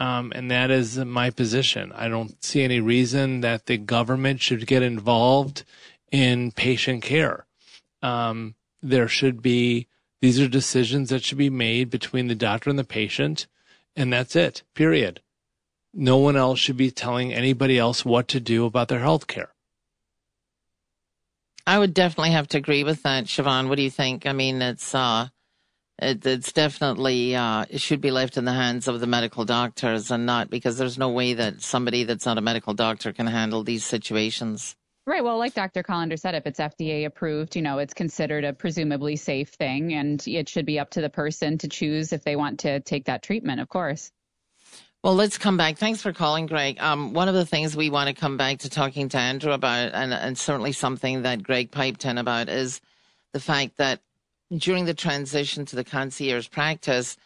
Um, 0.01 0.33
and 0.35 0.51
that 0.51 0.71
is 0.71 0.99
my 0.99 1.31
position. 1.31 1.93
I 1.95 2.09
don't 2.09 2.43
see 2.43 2.63
any 2.63 2.81
reason 2.81 3.41
that 3.43 3.67
the 3.67 3.79
government 3.79 4.41
should 4.41 4.67
get 4.67 4.83
involved 4.83 5.65
in 6.11 6.51
patient 6.53 7.03
care. 7.03 7.47
Um, 8.03 8.57
there 8.83 9.07
should 9.07 9.43
be, 9.43 9.87
these 10.21 10.41
are 10.41 10.49
decisions 10.49 11.11
that 11.11 11.23
should 11.23 11.39
be 11.39 11.51
made 11.51 11.89
between 11.89 12.27
the 12.27 12.35
doctor 12.35 12.69
and 12.69 12.79
the 12.79 12.85
patient 12.85 13.47
and 13.97 14.13
that's 14.13 14.37
it, 14.37 14.63
period. 14.75 15.21
No 15.95 16.19
one 16.19 16.37
else 16.37 16.59
should 16.59 16.77
be 16.77 16.91
telling 16.91 17.33
anybody 17.33 17.79
else 17.79 18.05
what 18.05 18.29
to 18.29 18.41
do 18.41 18.67
about 18.67 18.89
their 18.89 19.01
health 19.01 19.27
care. 19.27 19.53
I 21.67 21.79
would 21.79 21.95
definitely 21.95 22.33
have 22.33 22.49
to 22.49 22.59
agree 22.59 22.85
with 22.85 23.03
that, 23.05 23.25
Siobhan. 23.25 23.69
What 23.69 23.77
do 23.77 23.83
you 23.83 23.91
think? 23.91 24.27
I 24.27 24.33
mean, 24.33 24.63
it's, 24.63 24.95
uh, 24.95 25.29
It, 26.01 26.27
it's 26.27 26.53
definitely 26.53 27.37
uh, 27.37 27.67
it 27.71 27.81
should 27.81 28.01
be 28.01 28.11
left 28.11 28.37
in 28.37 28.45
the 28.45 28.53
hands 28.53 28.89
of 28.89 29.01
the 29.01 29.07
medical 29.07 29.45
doctors 29.45 30.11
and 30.11 30.27
not 30.27 30.51
because 30.51 30.77
there's 30.77 30.99
no 30.99 31.11
way 31.11 31.35
that 31.35 31.63
somebody 31.63 32.05
that's 32.05 32.27
not 32.27 32.39
a 32.39 32.41
medical 32.41 32.75
doctor 32.75 33.13
can 33.13 33.29
handle 33.29 33.63
these 33.63 33.85
situations. 33.85 34.75
Right. 35.07 35.23
Well, 35.23 35.39
like 35.39 35.55
Dr. 35.55 35.83
Kolender 35.83 36.19
said, 36.19 36.35
if 36.35 36.47
it's 36.47 36.61
FDA 36.61 37.07
approved, 37.07 37.57
you 37.57 37.63
know, 37.63 37.79
it's 37.79 37.95
considered 37.95 38.45
a 38.45 38.53
presumably 38.53 39.17
safe 39.17 39.51
thing, 39.51 39.93
and 39.95 40.27
it 40.27 40.49
should 40.49 40.67
be 40.67 40.79
up 40.79 40.91
to 40.91 41.01
the 41.01 41.11
person 41.11 41.59
to 41.59 41.69
choose 41.69 42.13
if 42.13 42.25
they 42.25 42.37
want 42.37 42.61
to 42.61 42.81
take 42.81 43.05
that 43.07 43.23
treatment, 43.23 43.61
of 43.61 43.69
course. 43.69 44.11
Well, 45.03 45.17
let's 45.17 45.37
come 45.37 45.57
back. 45.57 45.79
Thanks 45.79 46.01
for 46.01 46.13
calling, 46.13 46.47
Greg. 46.47 46.79
Um, 46.79 47.13
one 47.13 47.27
of 47.27 47.35
the 47.35 47.45
things 47.45 47.77
we 47.77 47.91
want 47.91 48.07
to 48.07 48.15
come 48.15 48.37
back 48.37 48.61
to 48.61 48.71
talking 48.71 49.09
to 49.09 49.19
Andrew 49.19 49.51
about, 49.51 49.91
and, 49.95 50.15
and 50.15 50.39
certainly 50.39 50.71
something 50.71 51.23
that 51.23 51.43
Greg 51.43 51.73
piped 51.73 52.05
in 52.05 52.19
about, 52.19 52.49
is 52.49 52.81
the 53.33 53.41
fact 53.41 53.79
that 53.79 53.99
during 54.57 54.85
the 54.85 54.95
transition 54.95 55.65
to 55.67 55.75
the 55.75 55.83
concierge 55.83 56.49
practice, 56.51 57.17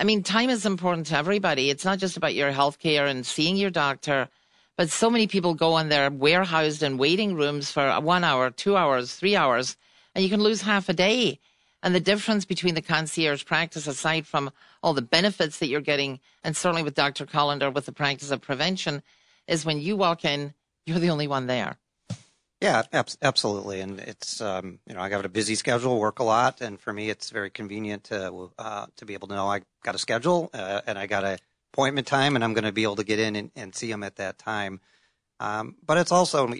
I 0.00 0.02
mean, 0.02 0.24
time 0.24 0.50
is 0.50 0.66
important 0.66 1.06
to 1.06 1.16
everybody. 1.16 1.70
It's 1.70 1.84
not 1.84 2.00
just 2.00 2.16
about 2.16 2.34
your 2.34 2.50
health 2.50 2.80
care 2.80 3.06
and 3.06 3.24
seeing 3.24 3.56
your 3.56 3.70
doctor, 3.70 4.28
but 4.76 4.90
so 4.90 5.08
many 5.08 5.28
people 5.28 5.54
go 5.54 5.74
on 5.74 5.90
their 5.90 6.10
warehoused 6.10 6.82
in 6.82 6.98
waiting 6.98 7.36
rooms 7.36 7.70
for 7.70 7.92
one 8.00 8.24
hour, 8.24 8.50
two 8.50 8.76
hours, 8.76 9.14
three 9.14 9.36
hours, 9.36 9.76
and 10.16 10.24
you 10.24 10.30
can 10.30 10.42
lose 10.42 10.62
half 10.62 10.88
a 10.88 10.92
day. 10.92 11.38
And 11.84 11.94
the 11.94 12.00
difference 12.00 12.46
between 12.46 12.74
the 12.74 12.80
concierge 12.80 13.44
practice, 13.44 13.86
aside 13.86 14.26
from 14.26 14.50
all 14.82 14.94
the 14.94 15.02
benefits 15.02 15.58
that 15.58 15.68
you're 15.68 15.82
getting, 15.82 16.18
and 16.42 16.56
certainly 16.56 16.82
with 16.82 16.94
Dr. 16.94 17.26
Kolender 17.26 17.72
with 17.72 17.84
the 17.84 17.92
practice 17.92 18.30
of 18.30 18.40
prevention, 18.40 19.02
is 19.46 19.66
when 19.66 19.78
you 19.78 19.94
walk 19.94 20.24
in, 20.24 20.54
you're 20.86 20.98
the 20.98 21.10
only 21.10 21.28
one 21.28 21.46
there. 21.46 21.76
Yeah, 22.62 22.84
ab- 22.94 23.10
absolutely. 23.20 23.80
And 23.80 24.00
it's 24.00 24.40
um, 24.40 24.78
you 24.86 24.94
know 24.94 25.00
I 25.02 25.10
got 25.10 25.26
a 25.26 25.28
busy 25.28 25.54
schedule, 25.56 26.00
work 26.00 26.20
a 26.20 26.24
lot, 26.24 26.62
and 26.62 26.80
for 26.80 26.90
me 26.90 27.10
it's 27.10 27.28
very 27.28 27.50
convenient 27.50 28.04
to 28.04 28.50
uh, 28.58 28.86
to 28.96 29.04
be 29.04 29.12
able 29.12 29.28
to 29.28 29.34
know 29.34 29.46
I 29.46 29.60
got 29.82 29.94
a 29.94 29.98
schedule 29.98 30.48
uh, 30.54 30.80
and 30.86 30.98
I 30.98 31.06
got 31.06 31.24
a 31.24 31.38
appointment 31.74 32.06
time, 32.06 32.34
and 32.34 32.42
I'm 32.42 32.54
going 32.54 32.64
to 32.64 32.72
be 32.72 32.84
able 32.84 32.96
to 32.96 33.04
get 33.04 33.18
in 33.18 33.36
and, 33.36 33.50
and 33.54 33.74
see 33.74 33.90
them 33.90 34.02
at 34.02 34.16
that 34.16 34.38
time. 34.38 34.80
Um, 35.38 35.76
but 35.84 35.98
it's 35.98 36.12
also 36.12 36.50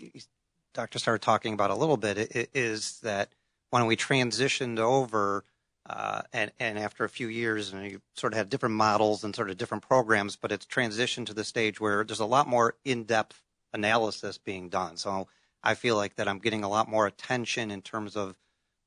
doctor 0.74 0.98
started 0.98 1.22
talking 1.22 1.54
about 1.54 1.70
a 1.70 1.74
little 1.74 1.96
bit 1.96 2.18
it, 2.18 2.50
is 2.52 2.98
that 3.00 3.30
when 3.74 3.86
we 3.86 3.96
transitioned 3.96 4.78
over. 4.78 5.44
Uh, 5.84 6.22
and, 6.32 6.52
and 6.60 6.78
after 6.78 7.04
a 7.04 7.08
few 7.08 7.26
years, 7.26 7.72
and 7.72 7.90
you 7.90 8.00
sort 8.14 8.32
of 8.32 8.36
have 8.38 8.48
different 8.48 8.76
models 8.76 9.24
and 9.24 9.34
sort 9.34 9.50
of 9.50 9.58
different 9.58 9.82
programs, 9.82 10.36
but 10.36 10.52
it's 10.52 10.64
transitioned 10.64 11.26
to 11.26 11.34
the 11.34 11.42
stage 11.42 11.80
where 11.80 12.04
there's 12.04 12.20
a 12.20 12.24
lot 12.24 12.46
more 12.46 12.76
in-depth 12.84 13.42
analysis 13.72 14.38
being 14.38 14.68
done. 14.68 14.96
So 14.96 15.26
I 15.62 15.74
feel 15.74 15.96
like 15.96 16.14
that 16.14 16.28
I'm 16.28 16.38
getting 16.38 16.62
a 16.62 16.70
lot 16.70 16.88
more 16.88 17.06
attention 17.06 17.72
in 17.72 17.82
terms 17.82 18.16
of 18.16 18.36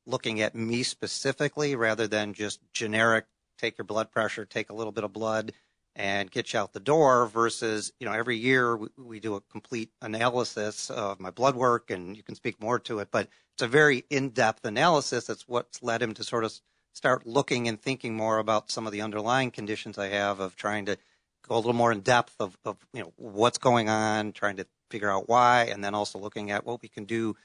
looking 0.05 0.39
at 0.41 0.55
me 0.55 0.83
specifically 0.83 1.75
rather 1.75 2.07
than 2.07 2.33
just 2.33 2.61
generic 2.71 3.25
take 3.59 3.77
your 3.77 3.85
blood 3.85 4.09
pressure, 4.09 4.45
take 4.45 4.69
a 4.69 4.73
little 4.73 4.93
bit 4.93 5.03
of 5.03 5.11
blood 5.11 5.51
and 5.95 6.31
get 6.31 6.53
you 6.53 6.59
out 6.59 6.73
the 6.73 6.79
door 6.79 7.27
versus, 7.27 7.91
you 7.99 8.07
know, 8.07 8.13
every 8.13 8.37
year 8.37 8.77
we, 8.77 8.87
we 8.97 9.19
do 9.19 9.35
a 9.35 9.41
complete 9.41 9.91
analysis 10.01 10.89
of 10.89 11.19
my 11.19 11.29
blood 11.29 11.55
work 11.55 11.91
and 11.91 12.15
you 12.15 12.23
can 12.23 12.35
speak 12.35 12.59
more 12.61 12.79
to 12.79 12.99
it, 12.99 13.09
but 13.11 13.27
it's 13.57 13.63
a 13.63 13.67
very 13.67 14.05
in-depth 14.11 14.63
analysis. 14.65 15.25
That's 15.25 15.47
what's 15.47 15.81
led 15.81 15.99
him 15.99 16.13
to 16.13 16.23
sort 16.23 16.43
of 16.43 16.53
start 16.93 17.25
looking 17.25 17.67
and 17.67 17.81
thinking 17.81 18.15
more 18.15 18.37
about 18.37 18.69
some 18.69 18.85
of 18.85 18.91
the 18.91 19.01
underlying 19.01 19.49
conditions 19.49 19.97
I 19.97 20.09
have 20.09 20.39
of 20.39 20.55
trying 20.55 20.85
to 20.85 20.97
go 21.41 21.55
a 21.55 21.57
little 21.57 21.73
more 21.73 21.91
in 21.91 22.01
depth 22.01 22.35
of, 22.39 22.55
of 22.65 22.77
you 22.93 23.01
know, 23.01 23.13
what's 23.15 23.57
going 23.57 23.89
on, 23.89 24.31
trying 24.31 24.57
to 24.57 24.67
figure 24.91 25.09
out 25.09 25.27
why, 25.27 25.63
and 25.71 25.83
then 25.83 25.95
also 25.95 26.19
looking 26.19 26.51
at 26.51 26.67
what 26.67 26.83
we 26.83 26.87
can 26.87 27.05
do 27.05 27.35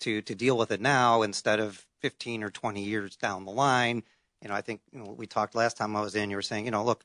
to 0.00 0.20
to 0.20 0.34
deal 0.34 0.58
with 0.58 0.72
it 0.72 0.80
now 0.82 1.22
instead 1.22 1.58
of 1.58 1.86
15 2.00 2.42
or 2.42 2.50
20 2.50 2.82
years 2.82 3.16
down 3.16 3.46
the 3.46 3.50
line. 3.50 4.02
You 4.42 4.48
know, 4.48 4.54
I 4.54 4.60
think 4.60 4.82
you 4.92 4.98
know, 4.98 5.14
we 5.16 5.26
talked 5.26 5.54
last 5.54 5.78
time 5.78 5.96
I 5.96 6.02
was 6.02 6.14
in. 6.14 6.28
You 6.28 6.36
were 6.36 6.42
saying, 6.42 6.66
you 6.66 6.70
know, 6.70 6.84
look, 6.84 7.02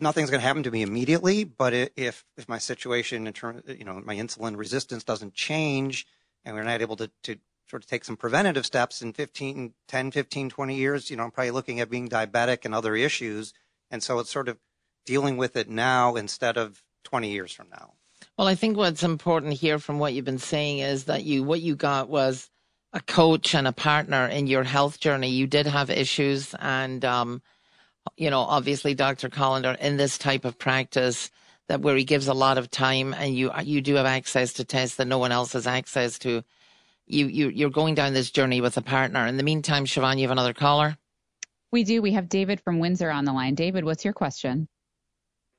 nothing's 0.00 0.30
going 0.30 0.40
to 0.40 0.46
happen 0.46 0.62
to 0.62 0.70
me 0.70 0.82
immediately, 0.82 1.42
but 1.42 1.72
if 1.74 2.24
if 2.36 2.48
my 2.48 2.58
situation 2.58 3.26
in 3.26 3.32
terms, 3.32 3.62
you 3.66 3.84
know, 3.84 4.00
my 4.04 4.14
insulin 4.14 4.56
resistance 4.56 5.02
doesn't 5.02 5.34
change, 5.34 6.06
and 6.44 6.54
we're 6.54 6.62
not 6.62 6.80
able 6.80 6.96
to 6.96 7.10
to 7.24 7.36
sort 7.72 7.82
of 7.82 7.88
take 7.88 8.04
some 8.04 8.18
preventative 8.18 8.66
steps 8.66 9.00
in 9.00 9.14
15, 9.14 9.72
10, 9.88 10.10
15, 10.10 10.50
20 10.50 10.74
years, 10.76 11.10
you 11.10 11.16
know, 11.16 11.24
I'm 11.24 11.30
probably 11.30 11.52
looking 11.52 11.80
at 11.80 11.88
being 11.88 12.06
diabetic 12.06 12.66
and 12.66 12.74
other 12.74 12.94
issues. 12.94 13.54
And 13.90 14.02
so 14.02 14.18
it's 14.18 14.30
sort 14.30 14.50
of 14.50 14.58
dealing 15.06 15.38
with 15.38 15.56
it 15.56 15.70
now 15.70 16.14
instead 16.16 16.58
of 16.58 16.82
20 17.04 17.30
years 17.30 17.50
from 17.50 17.68
now. 17.70 17.94
Well, 18.36 18.46
I 18.46 18.56
think 18.56 18.76
what's 18.76 19.02
important 19.02 19.54
here 19.54 19.78
from 19.78 19.98
what 19.98 20.12
you've 20.12 20.26
been 20.26 20.38
saying 20.38 20.80
is 20.80 21.04
that 21.04 21.24
you 21.24 21.42
what 21.42 21.62
you 21.62 21.74
got 21.74 22.10
was 22.10 22.50
a 22.92 23.00
coach 23.00 23.54
and 23.54 23.66
a 23.66 23.72
partner 23.72 24.26
in 24.26 24.46
your 24.46 24.64
health 24.64 25.00
journey. 25.00 25.30
You 25.30 25.46
did 25.46 25.66
have 25.66 25.90
issues, 25.90 26.54
and 26.58 27.04
um, 27.04 27.42
you 28.16 28.30
know, 28.30 28.40
obviously, 28.40 28.94
Dr. 28.94 29.28
Kolender 29.28 29.78
in 29.78 29.96
this 29.96 30.18
type 30.18 30.44
of 30.44 30.58
practice 30.58 31.30
that 31.68 31.80
where 31.80 31.96
he 31.96 32.04
gives 32.04 32.28
a 32.28 32.34
lot 32.34 32.58
of 32.58 32.70
time, 32.70 33.14
and 33.14 33.34
you 33.34 33.50
you 33.62 33.80
do 33.80 33.94
have 33.94 34.06
access 34.06 34.52
to 34.54 34.64
tests 34.64 34.96
that 34.96 35.06
no 35.06 35.18
one 35.18 35.32
else 35.32 35.52
has 35.52 35.66
access 35.66 36.18
to. 36.20 36.42
You 37.06 37.26
you 37.26 37.48
you're 37.48 37.70
going 37.70 37.94
down 37.94 38.14
this 38.14 38.30
journey 38.30 38.60
with 38.60 38.76
a 38.76 38.82
partner. 38.82 39.26
In 39.26 39.36
the 39.36 39.42
meantime, 39.42 39.84
Siobhan, 39.84 40.16
you 40.16 40.22
have 40.22 40.30
another 40.30 40.54
caller. 40.54 40.96
We 41.70 41.84
do. 41.84 42.02
We 42.02 42.12
have 42.12 42.28
David 42.28 42.60
from 42.60 42.78
Windsor 42.78 43.10
on 43.10 43.24
the 43.24 43.32
line. 43.32 43.54
David, 43.54 43.84
what's 43.84 44.04
your 44.04 44.14
question? 44.14 44.68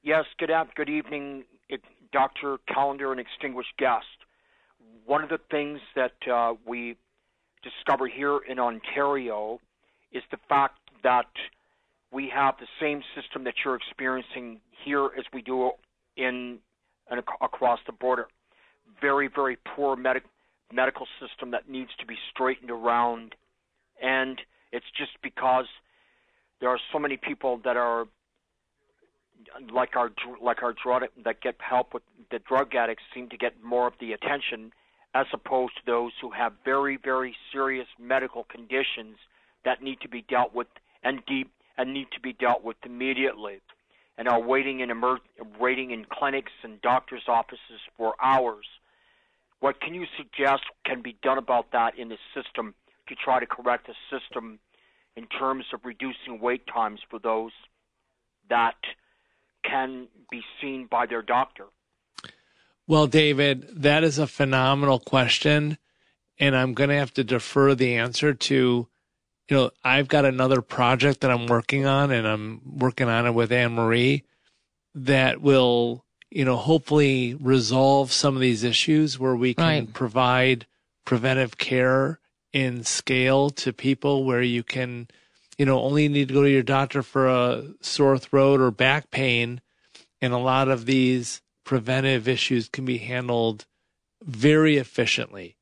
Yes. 0.03 0.25
Good 0.37 0.51
up. 0.51 0.75
Good 0.75 0.89
evening. 0.89 1.45
Dr. 2.13 2.59
Kolender, 2.69 3.11
an 3.11 3.19
extinguished 3.19 3.75
guest. 3.77 4.05
One 5.05 5.23
of 5.23 5.29
the 5.29 5.39
things 5.51 5.79
that 5.95 6.13
uh, 6.31 6.53
we 6.65 6.95
discover 7.63 8.07
here 8.07 8.39
in 8.47 8.59
Ontario 8.59 9.59
is 10.11 10.23
the 10.31 10.37
fact 10.47 10.77
that 11.03 11.27
we 12.11 12.29
have 12.29 12.55
the 12.59 12.67
same 12.79 13.01
system 13.15 13.43
that 13.43 13.55
you're 13.65 13.75
experiencing 13.75 14.61
here 14.85 15.09
as 15.17 15.25
we 15.33 15.41
do 15.41 15.71
in, 16.17 16.59
in 17.11 17.17
across 17.41 17.79
the 17.85 17.91
border. 17.91 18.27
Very, 19.01 19.27
very 19.33 19.57
poor 19.75 19.95
medic, 19.95 20.23
medical 20.71 21.07
system 21.19 21.51
that 21.51 21.69
needs 21.69 21.91
to 21.99 22.05
be 22.05 22.15
straightened 22.31 22.71
around, 22.71 23.35
and 24.01 24.41
it's 24.71 24.85
just 24.97 25.11
because 25.21 25.65
there 26.59 26.69
are 26.69 26.79
so 26.91 26.99
many 26.99 27.17
people 27.17 27.59
that 27.63 27.77
are 27.77 28.05
like 29.73 29.95
our 29.95 30.09
like 30.41 30.63
our 30.63 30.73
drug 30.81 31.03
that 31.23 31.41
get 31.41 31.55
help 31.59 31.93
with 31.93 32.03
the 32.31 32.39
drug 32.39 32.73
addicts 32.75 33.03
seem 33.13 33.27
to 33.29 33.37
get 33.37 33.61
more 33.63 33.87
of 33.87 33.93
the 33.99 34.13
attention 34.13 34.71
as 35.13 35.25
opposed 35.33 35.73
to 35.75 35.81
those 35.85 36.11
who 36.21 36.31
have 36.31 36.53
very 36.63 36.97
very 36.97 37.35
serious 37.51 37.87
medical 37.99 38.45
conditions 38.45 39.17
that 39.65 39.83
need 39.83 39.99
to 40.01 40.07
be 40.07 40.23
dealt 40.29 40.55
with 40.55 40.67
and 41.03 41.19
deep 41.27 41.51
and 41.77 41.93
need 41.93 42.07
to 42.13 42.19
be 42.21 42.33
dealt 42.33 42.63
with 42.63 42.77
immediately 42.85 43.59
and 44.17 44.27
are 44.27 44.41
waiting 44.41 44.79
in 44.81 44.91
emer- 44.91 45.19
waiting 45.59 45.91
in 45.91 46.05
clinics 46.05 46.51
and 46.63 46.81
doctors 46.81 47.23
offices 47.27 47.81
for 47.97 48.13
hours 48.21 48.65
what 49.63 49.79
can 49.79 49.93
you 49.93 50.03
suggest 50.17 50.63
can 50.85 51.01
be 51.01 51.15
done 51.23 51.37
about 51.37 51.71
that 51.71 51.97
in 51.97 52.09
the 52.09 52.17
system 52.35 52.75
to 53.07 53.15
try 53.15 53.39
to 53.39 53.45
correct 53.45 53.87
the 53.87 53.93
system 54.11 54.59
in 55.15 55.25
terms 55.27 55.63
of 55.73 55.79
reducing 55.85 56.41
wait 56.41 56.67
times 56.67 56.99
for 57.09 57.17
those 57.17 57.53
that 58.49 58.75
can 59.63 60.09
be 60.29 60.41
seen 60.59 60.85
by 60.91 61.05
their 61.05 61.21
doctor? 61.21 61.67
Well, 62.87 63.07
David, 63.07 63.69
that 63.83 64.03
is 64.03 64.19
a 64.19 64.27
phenomenal 64.27 64.99
question. 64.99 65.77
And 66.37 66.57
I'm 66.57 66.73
going 66.73 66.89
to 66.89 66.97
have 66.97 67.13
to 67.13 67.23
defer 67.23 67.73
the 67.73 67.95
answer 67.95 68.33
to, 68.33 68.89
you 69.49 69.57
know, 69.57 69.71
I've 69.83 70.07
got 70.07 70.25
another 70.25 70.61
project 70.61 71.21
that 71.21 71.31
I'm 71.31 71.47
working 71.47 71.85
on, 71.85 72.11
and 72.11 72.27
I'm 72.27 72.61
working 72.77 73.09
on 73.09 73.25
it 73.25 73.33
with 73.33 73.51
Anne 73.51 73.73
Marie 73.73 74.23
that 74.95 75.41
will, 75.41 76.05
you 76.29 76.45
know, 76.45 76.55
hopefully 76.55 77.35
resolve 77.35 78.11
some 78.11 78.35
of 78.35 78.41
these 78.41 78.63
issues 78.63 79.19
where 79.19 79.35
we 79.35 79.53
can 79.53 79.65
right. 79.65 79.93
provide 79.93 80.65
preventive 81.05 81.57
care 81.57 82.19
in 82.53 82.83
scale 82.83 83.49
to 83.49 83.73
people 83.73 84.23
where 84.23 84.41
you 84.41 84.63
can 84.63 85.07
you 85.57 85.65
know, 85.65 85.81
only 85.81 86.07
need 86.07 86.29
to 86.29 86.33
go 86.33 86.43
to 86.43 86.49
your 86.49 86.63
doctor 86.63 87.03
for 87.03 87.27
a 87.27 87.63
sore 87.81 88.17
throat 88.17 88.59
or 88.59 88.71
back 88.71 89.11
pain. 89.11 89.61
And 90.21 90.33
a 90.33 90.37
lot 90.37 90.69
of 90.69 90.85
these 90.85 91.41
preventive 91.63 92.27
issues 92.27 92.69
can 92.69 92.85
be 92.85 92.97
handled 92.97 93.65
very 94.21 94.77
efficiently. 94.77 95.57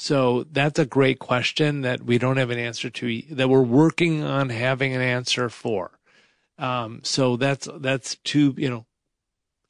So 0.00 0.44
that's 0.50 0.78
a 0.78 0.86
great 0.86 1.18
question 1.18 1.82
that 1.82 2.02
we 2.02 2.16
don't 2.16 2.38
have 2.38 2.48
an 2.48 2.58
answer 2.58 2.88
to, 2.88 3.22
that 3.32 3.50
we're 3.50 3.60
working 3.60 4.24
on 4.24 4.48
having 4.48 4.94
an 4.94 5.02
answer 5.02 5.50
for. 5.50 5.90
Um, 6.56 7.02
so 7.04 7.36
that's, 7.36 7.68
that's 7.76 8.16
to, 8.24 8.54
you 8.56 8.70
know, 8.70 8.86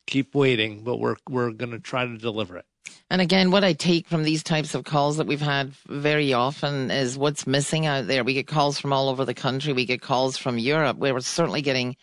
keep 0.07 0.37
waiting, 0.37 0.85
but 0.85 0.99
we're, 0.99 1.17
we're 1.29 1.51
going 1.51 1.73
to 1.73 1.81
try 1.81 2.07
to 2.07 2.17
deliver 2.17 2.57
it. 2.57 2.65
And 3.11 3.21
again, 3.21 3.51
what 3.51 3.65
I 3.65 3.73
take 3.73 4.07
from 4.07 4.23
these 4.23 4.45
types 4.45 4.77
of 4.77 4.85
calls 4.85 5.17
that 5.17 5.27
we've 5.27 5.41
had 5.41 5.73
very 5.89 6.33
often 6.33 6.93
is 6.93 7.19
what's 7.19 7.45
missing 7.45 7.87
out 7.87 8.07
there. 8.07 8.23
We 8.23 8.35
get 8.35 8.47
calls 8.47 8.79
from 8.79 8.93
all 8.93 9.09
over 9.09 9.25
the 9.25 9.35
country. 9.35 9.73
We 9.73 9.85
get 9.85 10.01
calls 10.01 10.37
from 10.37 10.59
Europe. 10.59 10.97
We're 10.97 11.19
certainly 11.19 11.61
getting 11.61 11.97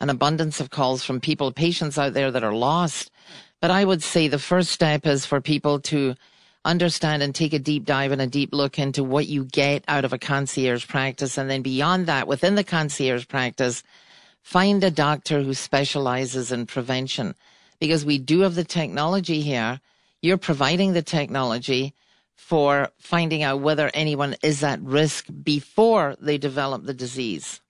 an 0.00 0.10
abundance 0.10 0.60
of 0.60 0.68
calls 0.68 1.02
from 1.02 1.18
people, 1.18 1.50
patients 1.50 1.96
out 1.96 2.12
there 2.12 2.30
that 2.30 2.44
are 2.44 2.54
lost. 2.54 3.10
But 3.58 3.70
I 3.70 3.86
would 3.86 4.02
say 4.02 4.28
the 4.28 4.38
first 4.38 4.70
step 4.70 5.06
is 5.06 5.24
for 5.24 5.40
people 5.40 5.80
to 5.80 6.14
understand 6.64 7.22
and 7.22 7.34
take 7.34 7.52
a 7.52 7.58
deep 7.58 7.84
dive 7.84 8.12
and 8.12 8.20
a 8.20 8.26
deep 8.26 8.50
look 8.52 8.78
into 8.78 9.02
what 9.02 9.26
you 9.26 9.44
get 9.44 9.84
out 9.88 10.04
of 10.04 10.12
a 10.12 10.18
concierge 10.18 10.86
practice. 10.86 11.38
And 11.38 11.48
then 11.48 11.62
beyond 11.62 12.06
that, 12.06 12.28
within 12.28 12.54
the 12.54 12.64
concierge 12.64 13.26
practice, 13.26 13.82
find 14.42 14.82
a 14.84 14.90
doctor 14.90 15.42
who 15.42 15.54
specializes 15.54 16.52
in 16.52 16.66
prevention 16.66 17.34
because 17.78 18.04
we 18.04 18.18
do 18.18 18.40
have 18.40 18.54
the 18.54 18.64
technology 18.64 19.40
here. 19.40 19.80
You're 20.22 20.36
providing 20.36 20.92
the 20.92 21.02
technology 21.02 21.94
for 22.36 22.90
finding 22.98 23.42
out 23.42 23.60
whether 23.60 23.90
anyone 23.94 24.34
is 24.42 24.62
at 24.64 24.80
risk 24.80 25.26
before 25.42 26.16
they 26.20 26.38
develop 26.38 26.84
the 26.84 26.94
disease. 26.94 27.60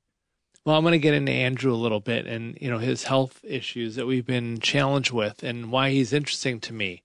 Well, 0.64 0.76
I'm 0.76 0.82
going 0.82 0.92
to 0.92 0.98
get 0.98 1.14
into 1.14 1.32
Andrew 1.32 1.72
a 1.72 1.74
little 1.74 2.00
bit 2.00 2.26
and 2.26 2.56
you 2.60 2.70
know 2.70 2.78
his 2.78 3.04
health 3.04 3.40
issues 3.44 3.96
that 3.96 4.06
we've 4.06 4.26
been 4.26 4.60
challenged 4.60 5.10
with 5.10 5.42
and 5.42 5.72
why 5.72 5.90
he's 5.90 6.12
interesting 6.12 6.60
to 6.60 6.72
me. 6.72 7.02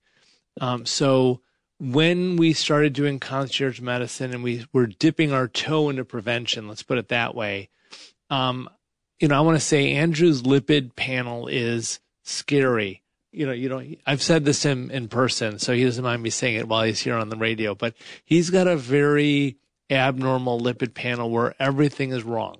Um, 0.60 0.86
so 0.86 1.40
when 1.78 2.36
we 2.36 2.52
started 2.52 2.92
doing 2.92 3.20
concierge 3.20 3.80
medicine 3.80 4.32
and 4.32 4.42
we 4.42 4.66
were 4.72 4.86
dipping 4.86 5.32
our 5.32 5.48
toe 5.48 5.90
into 5.90 6.04
prevention, 6.04 6.68
let's 6.68 6.82
put 6.82 6.98
it 6.98 7.08
that 7.08 7.34
way. 7.34 7.68
Um, 8.30 8.68
you 9.20 9.28
know, 9.28 9.36
I 9.36 9.40
want 9.40 9.56
to 9.56 9.64
say 9.64 9.92
Andrew's 9.92 10.42
lipid 10.42 10.96
panel 10.96 11.48
is 11.48 12.00
scary. 12.22 13.02
You 13.32 13.46
know, 13.46 13.52
you 13.52 13.68
know, 13.68 13.82
I've 14.06 14.22
said 14.22 14.44
this 14.44 14.62
to 14.62 14.70
him 14.70 14.90
in 14.90 15.08
person, 15.08 15.58
so 15.58 15.74
he 15.74 15.84
doesn't 15.84 16.04
mind 16.04 16.22
me 16.22 16.30
saying 16.30 16.56
it 16.56 16.68
while 16.68 16.84
he's 16.84 17.00
here 17.00 17.16
on 17.16 17.28
the 17.28 17.36
radio, 17.36 17.74
but 17.74 17.94
he's 18.24 18.48
got 18.50 18.66
a 18.66 18.76
very 18.76 19.56
abnormal 19.90 20.60
lipid 20.60 20.94
panel 20.94 21.30
where 21.30 21.54
everything 21.60 22.10
is 22.12 22.24
wrong. 22.24 22.58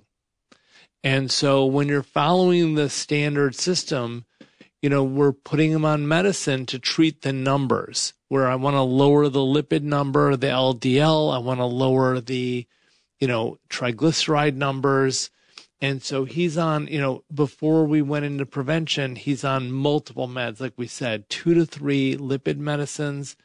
And 1.03 1.31
so 1.31 1.65
when 1.65 1.87
you're 1.87 2.03
following 2.03 2.75
the 2.75 2.89
standard 2.89 3.55
system, 3.55 4.25
you 4.81 4.89
know, 4.89 5.03
we're 5.03 5.31
putting 5.31 5.71
him 5.71 5.85
on 5.85 6.07
medicine 6.07 6.65
to 6.67 6.79
treat 6.79 7.21
the 7.21 7.33
numbers 7.33 8.13
where 8.29 8.47
I 8.47 8.55
want 8.55 8.75
to 8.75 8.81
lower 8.81 9.29
the 9.29 9.39
lipid 9.39 9.83
number, 9.83 10.35
the 10.35 10.47
LDL. 10.47 11.33
I 11.33 11.37
want 11.39 11.59
to 11.59 11.65
lower 11.65 12.19
the, 12.19 12.65
you 13.19 13.27
know, 13.27 13.57
triglyceride 13.69 14.55
numbers. 14.55 15.29
And 15.79 16.01
so 16.01 16.25
he's 16.25 16.57
on, 16.57 16.87
you 16.87 16.99
know, 16.99 17.23
before 17.33 17.85
we 17.85 18.01
went 18.01 18.25
into 18.25 18.45
prevention, 18.45 19.15
he's 19.15 19.43
on 19.43 19.71
multiple 19.71 20.27
meds, 20.27 20.59
like 20.59 20.73
we 20.75 20.87
said, 20.87 21.29
two 21.29 21.53
to 21.53 21.65
three 21.65 22.15
lipid 22.15 22.57
medicines, 22.57 23.35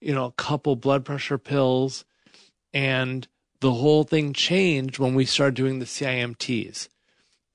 you 0.00 0.14
know, 0.14 0.26
a 0.26 0.32
couple 0.32 0.76
blood 0.76 1.04
pressure 1.04 1.38
pills. 1.38 2.04
And 2.72 3.26
the 3.60 3.72
whole 3.72 4.04
thing 4.04 4.32
changed 4.32 4.98
when 4.98 5.14
we 5.14 5.24
started 5.24 5.54
doing 5.54 5.78
the 5.78 5.86
CIMTs. 5.86 6.88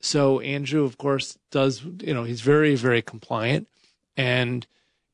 So 0.02 0.40
Andrew, 0.40 0.84
of 0.84 0.98
course, 0.98 1.38
does, 1.52 1.84
you 1.84 2.14
know, 2.14 2.24
he's 2.24 2.42
very, 2.42 2.76
very 2.76 3.02
compliant. 3.02 3.68
And 4.18 4.66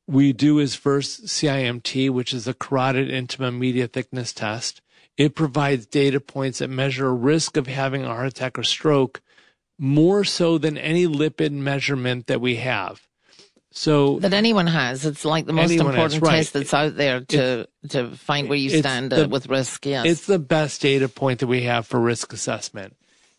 we 0.06 0.32
do 0.32 0.56
his 0.56 0.74
first 0.74 1.26
CIMT, 1.26 2.10
which 2.10 2.34
is 2.34 2.46
a 2.48 2.54
carotid 2.54 3.08
intima 3.08 3.56
media 3.56 3.86
thickness 3.86 4.32
test. 4.32 4.80
It 5.16 5.34
provides 5.34 5.86
data 5.86 6.20
points 6.20 6.58
that 6.58 6.68
measure 6.68 7.14
risk 7.14 7.56
of 7.56 7.66
having 7.66 8.04
a 8.04 8.08
heart 8.08 8.26
attack 8.26 8.58
or 8.58 8.62
stroke 8.62 9.20
more 9.78 10.24
so 10.24 10.58
than 10.58 10.78
any 10.78 11.06
lipid 11.06 11.52
measurement 11.52 12.26
that 12.26 12.40
we 12.40 12.56
have. 12.56 13.06
So 13.72 14.18
that 14.18 14.34
anyone 14.34 14.66
has, 14.66 15.06
it's 15.06 15.24
like 15.24 15.46
the 15.46 15.54
most 15.54 15.72
important 15.72 16.12
has, 16.12 16.20
right. 16.20 16.36
test 16.36 16.52
that's 16.52 16.74
out 16.74 16.94
there 16.94 17.20
to 17.20 17.66
it's, 17.82 17.92
to 17.94 18.10
find 18.10 18.48
where 18.48 18.58
you 18.58 18.68
stand 18.68 19.10
the, 19.10 19.24
uh, 19.24 19.28
with 19.28 19.48
risk. 19.48 19.86
Yes, 19.86 20.04
it's 20.06 20.26
the 20.26 20.38
best 20.38 20.82
data 20.82 21.08
point 21.08 21.40
that 21.40 21.46
we 21.46 21.62
have 21.62 21.86
for 21.86 21.98
risk 21.98 22.34
assessment, 22.34 22.96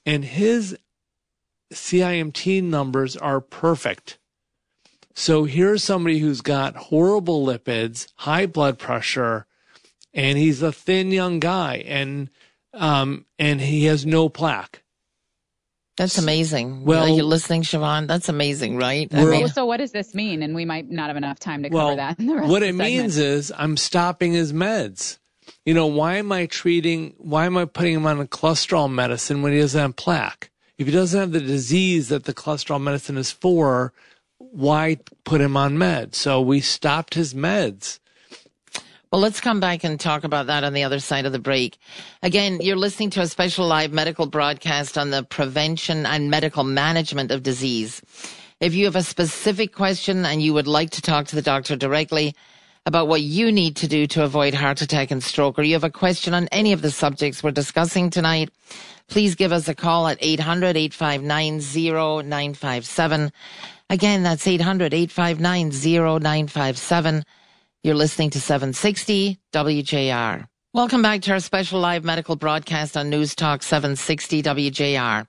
and 0.08 0.25
his 0.25 0.75
CIMT 1.72 2.63
numbers 2.63 3.15
are 3.15 3.41
perfect. 3.41 4.17
So 5.13 5.43
here's 5.43 5.84
somebody 5.84 6.20
who's 6.20 6.41
got 6.41 6.75
horrible 6.75 7.46
lipids, 7.46 8.08
high 8.15 8.46
blood 8.46 8.79
pressure, 8.79 9.46
and 10.13 10.38
he's 10.38 10.62
a 10.62 10.72
thin 10.72 11.12
young 11.12 11.39
guy, 11.39 11.77
and 11.88 12.29
um, 12.74 13.25
and 13.38 13.62
he 13.62 13.86
has 13.86 14.05
no 14.05 14.29
plaque. 14.29 14.84
That's 15.96 16.17
amazing. 16.17 16.86
Well, 16.86 17.08
you're 17.08 17.17
you 17.17 17.24
listening, 17.24 17.62
Siobhan? 17.62 18.08
That's 18.08 18.27
amazing, 18.27 18.77
right? 18.77 19.13
I 19.13 19.25
mean, 19.25 19.48
so 19.48 19.65
what 19.65 19.77
does 19.77 19.91
this 19.91 20.15
mean? 20.15 20.41
And 20.41 20.55
we 20.55 20.65
might 20.65 20.89
not 20.89 21.08
have 21.08 21.17
enough 21.17 21.38
time 21.38 21.62
to 21.63 21.70
cover 21.70 21.96
that. 21.96 22.17
well, 22.17 22.41
that. 22.41 22.48
what 22.48 22.63
it 22.63 22.74
means 22.74 23.17
is 23.17 23.53
I'm 23.55 23.77
stopping 23.77 24.34
his 24.34 24.51
meds. 24.51 25.20
You 25.65 25.75
know, 25.75 25.86
why 25.86 26.15
am 26.15 26.32
I 26.32 26.48
treating? 26.48 27.13
Why 27.20 27.46
am 27.46 27.58
I 27.58 27.65
putting 27.65 27.93
him 27.93 28.07
on 28.07 28.20
a 28.20 28.25
cholesterol 28.25 28.92
medicine 28.92 29.44
when 29.44 29.53
he 29.53 29.59
doesn't 29.59 29.79
have 29.79 29.96
plaque? 29.96 30.50
If 30.79 30.87
he 30.87 30.94
doesn't 30.94 31.20
have 31.20 31.31
the 31.31 31.40
disease 31.40 32.09
that 32.09 32.24
the 32.24 32.33
cholesterol 32.33 32.81
medicine 32.81 33.18
is 33.18 33.31
for, 33.31 33.94
why 34.53 34.98
put 35.24 35.42
him 35.42 35.57
on 35.57 35.77
meds? 35.77 36.16
So 36.16 36.39
we 36.39 36.61
stopped 36.61 37.16
his 37.16 37.33
meds. 37.33 38.00
Well, 39.11 39.22
let's 39.22 39.42
come 39.42 39.59
back 39.59 39.83
and 39.83 40.00
talk 40.00 40.24
about 40.24 40.48
that 40.48 40.63
on 40.63 40.74
the 40.74 40.83
other 40.83 41.00
side 41.00 41.25
of 41.25 41.31
the 41.31 41.39
break. 41.39 41.77
Again, 42.24 42.59
you're 42.61 42.75
listening 42.75 43.09
to 43.11 43.22
a 43.22 43.27
special 43.27 43.68
live 43.68 43.92
medical 43.92 44.25
broadcast 44.25 44.98
on 44.98 45.11
the 45.11 45.24
prevention 45.24 46.05
and 46.05 46.31
medical 46.31 46.63
management 46.63 47.29
of 47.29 47.44
disease. 47.44 48.01
If 48.59 48.74
you 48.74 48.85
have 48.85 48.96
a 48.96 49.03
specific 49.03 49.74
question 49.74 50.25
and 50.25 50.42
you 50.42 50.53
would 50.53 50.68
like 50.68 50.92
to 50.92 51.01
talk 51.01 51.27
to 51.27 51.35
the 51.35 51.42
doctor 51.42 51.75
directly 51.75 52.35
about 52.85 53.07
what 53.07 53.22
you 53.22 53.51
need 53.51 53.75
to 53.77 53.87
do 53.87 54.05
to 54.07 54.24
avoid 54.24 54.53
heart 54.53 54.81
attack 54.81 55.11
and 55.11 55.24
stroke, 55.24 55.57
or 55.57 55.63
you 55.63 55.74
have 55.74 55.83
a 55.83 55.89
question 55.89 56.33
on 56.33 56.48
any 56.50 56.74
of 56.74 56.81
the 56.81 56.91
subjects 56.91 57.41
we're 57.41 57.51
discussing 57.51 58.09
tonight, 58.09 58.50
please 59.07 59.35
give 59.35 59.51
us 59.51 59.67
a 59.67 59.75
call 59.75 60.07
at 60.07 60.17
800 60.19 60.75
859 60.75 61.59
0957. 61.59 63.31
Again, 63.89 64.24
that's 64.24 64.48
800 64.48 64.93
859 64.93 65.72
0957. 65.72 67.24
You're 67.83 67.96
listening 67.96 68.29
to 68.31 68.41
760 68.41 69.39
WJR. 69.53 70.48
Welcome 70.74 71.01
back 71.01 71.22
to 71.22 71.33
our 71.33 71.39
special 71.39 71.79
live 71.79 72.03
medical 72.03 72.35
broadcast 72.35 72.98
on 72.98 73.09
News 73.09 73.35
Talk 73.35 73.61
760 73.61 74.41
WJR. 74.41 75.27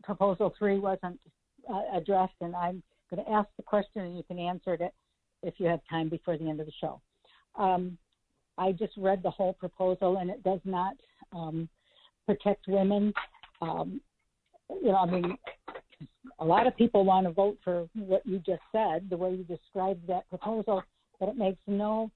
proposal 0.02 0.52
three 0.58 0.80
wasn't 0.80 1.20
uh, 1.72 1.84
addressed, 1.94 2.34
and 2.42 2.56
I'm 2.56 2.82
going 3.12 3.24
to 3.24 3.32
ask 3.32 3.48
the 3.58 3.62
question, 3.62 4.02
and 4.02 4.18
you 4.18 4.24
can 4.24 4.40
answer 4.40 4.74
it 4.74 4.96
if 5.44 5.54
you 5.60 5.68
have 5.68 5.80
time 5.88 6.10
before 6.10 6.40
the 6.40 6.50
end 6.50 6.60
of 6.60 6.66
the 6.66 6.72
show. 6.82 7.00
Um, 7.56 8.00
I 8.58 8.72
just 8.72 8.94
read 8.98 9.22
the 9.22 9.30
whole 9.30 9.54
proposal, 9.54 10.18
and 10.18 10.32
it 10.32 10.42
does 10.42 10.62
not 10.66 10.96
um, 11.34 11.70
protect 12.26 12.68
women. 12.68 13.14
Um, 13.62 14.02
you 14.72 14.88
know, 14.88 14.98
I 14.98 15.06
mean, 15.06 15.38
a 16.40 16.46
lot 16.46 16.66
of 16.66 16.76
people 16.76 17.06
want 17.06 17.28
to 17.28 17.32
vote 17.32 17.60
for 17.64 17.88
what 17.94 18.26
you 18.26 18.40
just 18.40 18.64
said, 18.72 19.08
the 19.08 19.18
way 19.18 19.36
you 19.36 19.44
described 19.44 20.08
that 20.08 20.28
proposal, 20.30 20.82
but 21.20 21.30
it 21.30 21.38
makes 21.38 21.60
no 21.68 22.12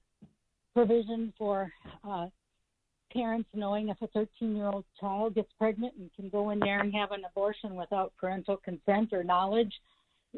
provision 0.74 1.32
for 1.38 1.70
uh, 2.08 2.26
parents 3.12 3.48
knowing 3.54 3.88
if 3.88 4.00
a 4.02 4.06
13 4.08 4.56
year 4.56 4.66
old 4.66 4.84
child 4.98 5.34
gets 5.34 5.50
pregnant 5.58 5.94
and 5.98 6.10
can 6.14 6.28
go 6.28 6.50
in 6.50 6.60
there 6.60 6.80
and 6.80 6.94
have 6.94 7.12
an 7.12 7.22
abortion 7.28 7.74
without 7.74 8.12
parental 8.18 8.56
consent 8.56 9.12
or 9.12 9.24
knowledge. 9.24 9.72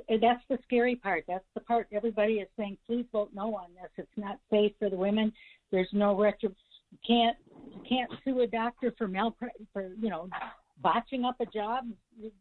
That's 0.09 0.43
the 0.49 0.59
scary 0.65 0.97
part. 0.97 1.25
That's 1.29 1.45
the 1.55 1.61
part 1.61 1.87
everybody 1.93 2.35
is 2.35 2.49
saying, 2.59 2.79
please 2.87 3.05
vote 3.13 3.31
no 3.35 3.55
on 3.55 3.69
this. 3.75 3.91
It's 3.99 4.09
not 4.17 4.39
safe 4.51 4.73
for 4.79 4.89
the 4.89 4.97
women. 4.97 5.33
There's 5.71 5.91
no 5.93 6.19
retro. 6.19 6.51
You 6.91 6.99
can't 7.07 7.37
you 7.71 7.83
can't 7.89 8.11
sue 8.25 8.41
a 8.41 8.47
doctor 8.47 8.95
for 8.97 9.09
mal 9.09 9.37
for 9.73 9.93
you 10.01 10.09
know 10.09 10.29
botching 10.83 11.25
up 11.25 11.37
a 11.41 11.47
job. 11.47 11.85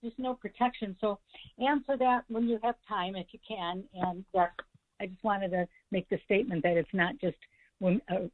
There's 0.01 0.13
no 0.17 0.33
protection. 0.33 0.95
So 0.99 1.19
answer 1.59 1.97
that 1.97 2.23
when 2.27 2.47
you 2.47 2.59
have 2.63 2.75
time, 2.87 3.15
if 3.15 3.27
you 3.31 3.39
can. 3.47 3.83
And 3.93 4.23
that's 4.33 4.53
I 5.01 5.07
just 5.07 5.23
wanted 5.23 5.49
to 5.51 5.67
make 5.91 6.07
the 6.09 6.19
statement 6.25 6.61
that 6.63 6.77
it's 6.77 6.93
not 6.93 7.15
just 7.19 7.37
uh, 7.83 8.27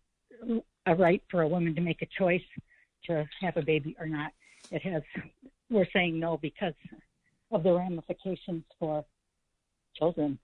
a 0.86 0.96
right 0.96 1.24
for 1.32 1.42
a 1.42 1.48
woman 1.48 1.74
to 1.76 1.82
make 1.82 2.02
a 2.02 2.08
choice 2.20 2.42
to 3.06 3.26
have 3.42 3.56
a 3.56 3.62
baby 3.62 3.96
or 4.00 4.08
not. 4.08 4.32
It 4.70 4.82
has, 4.82 5.02
we're 5.70 5.88
saying 5.94 6.20
no 6.20 6.38
because 6.38 6.74
of 7.52 7.64
the 7.64 7.72
ramifications 7.72 8.64
for 8.80 9.06
children. 9.96 10.38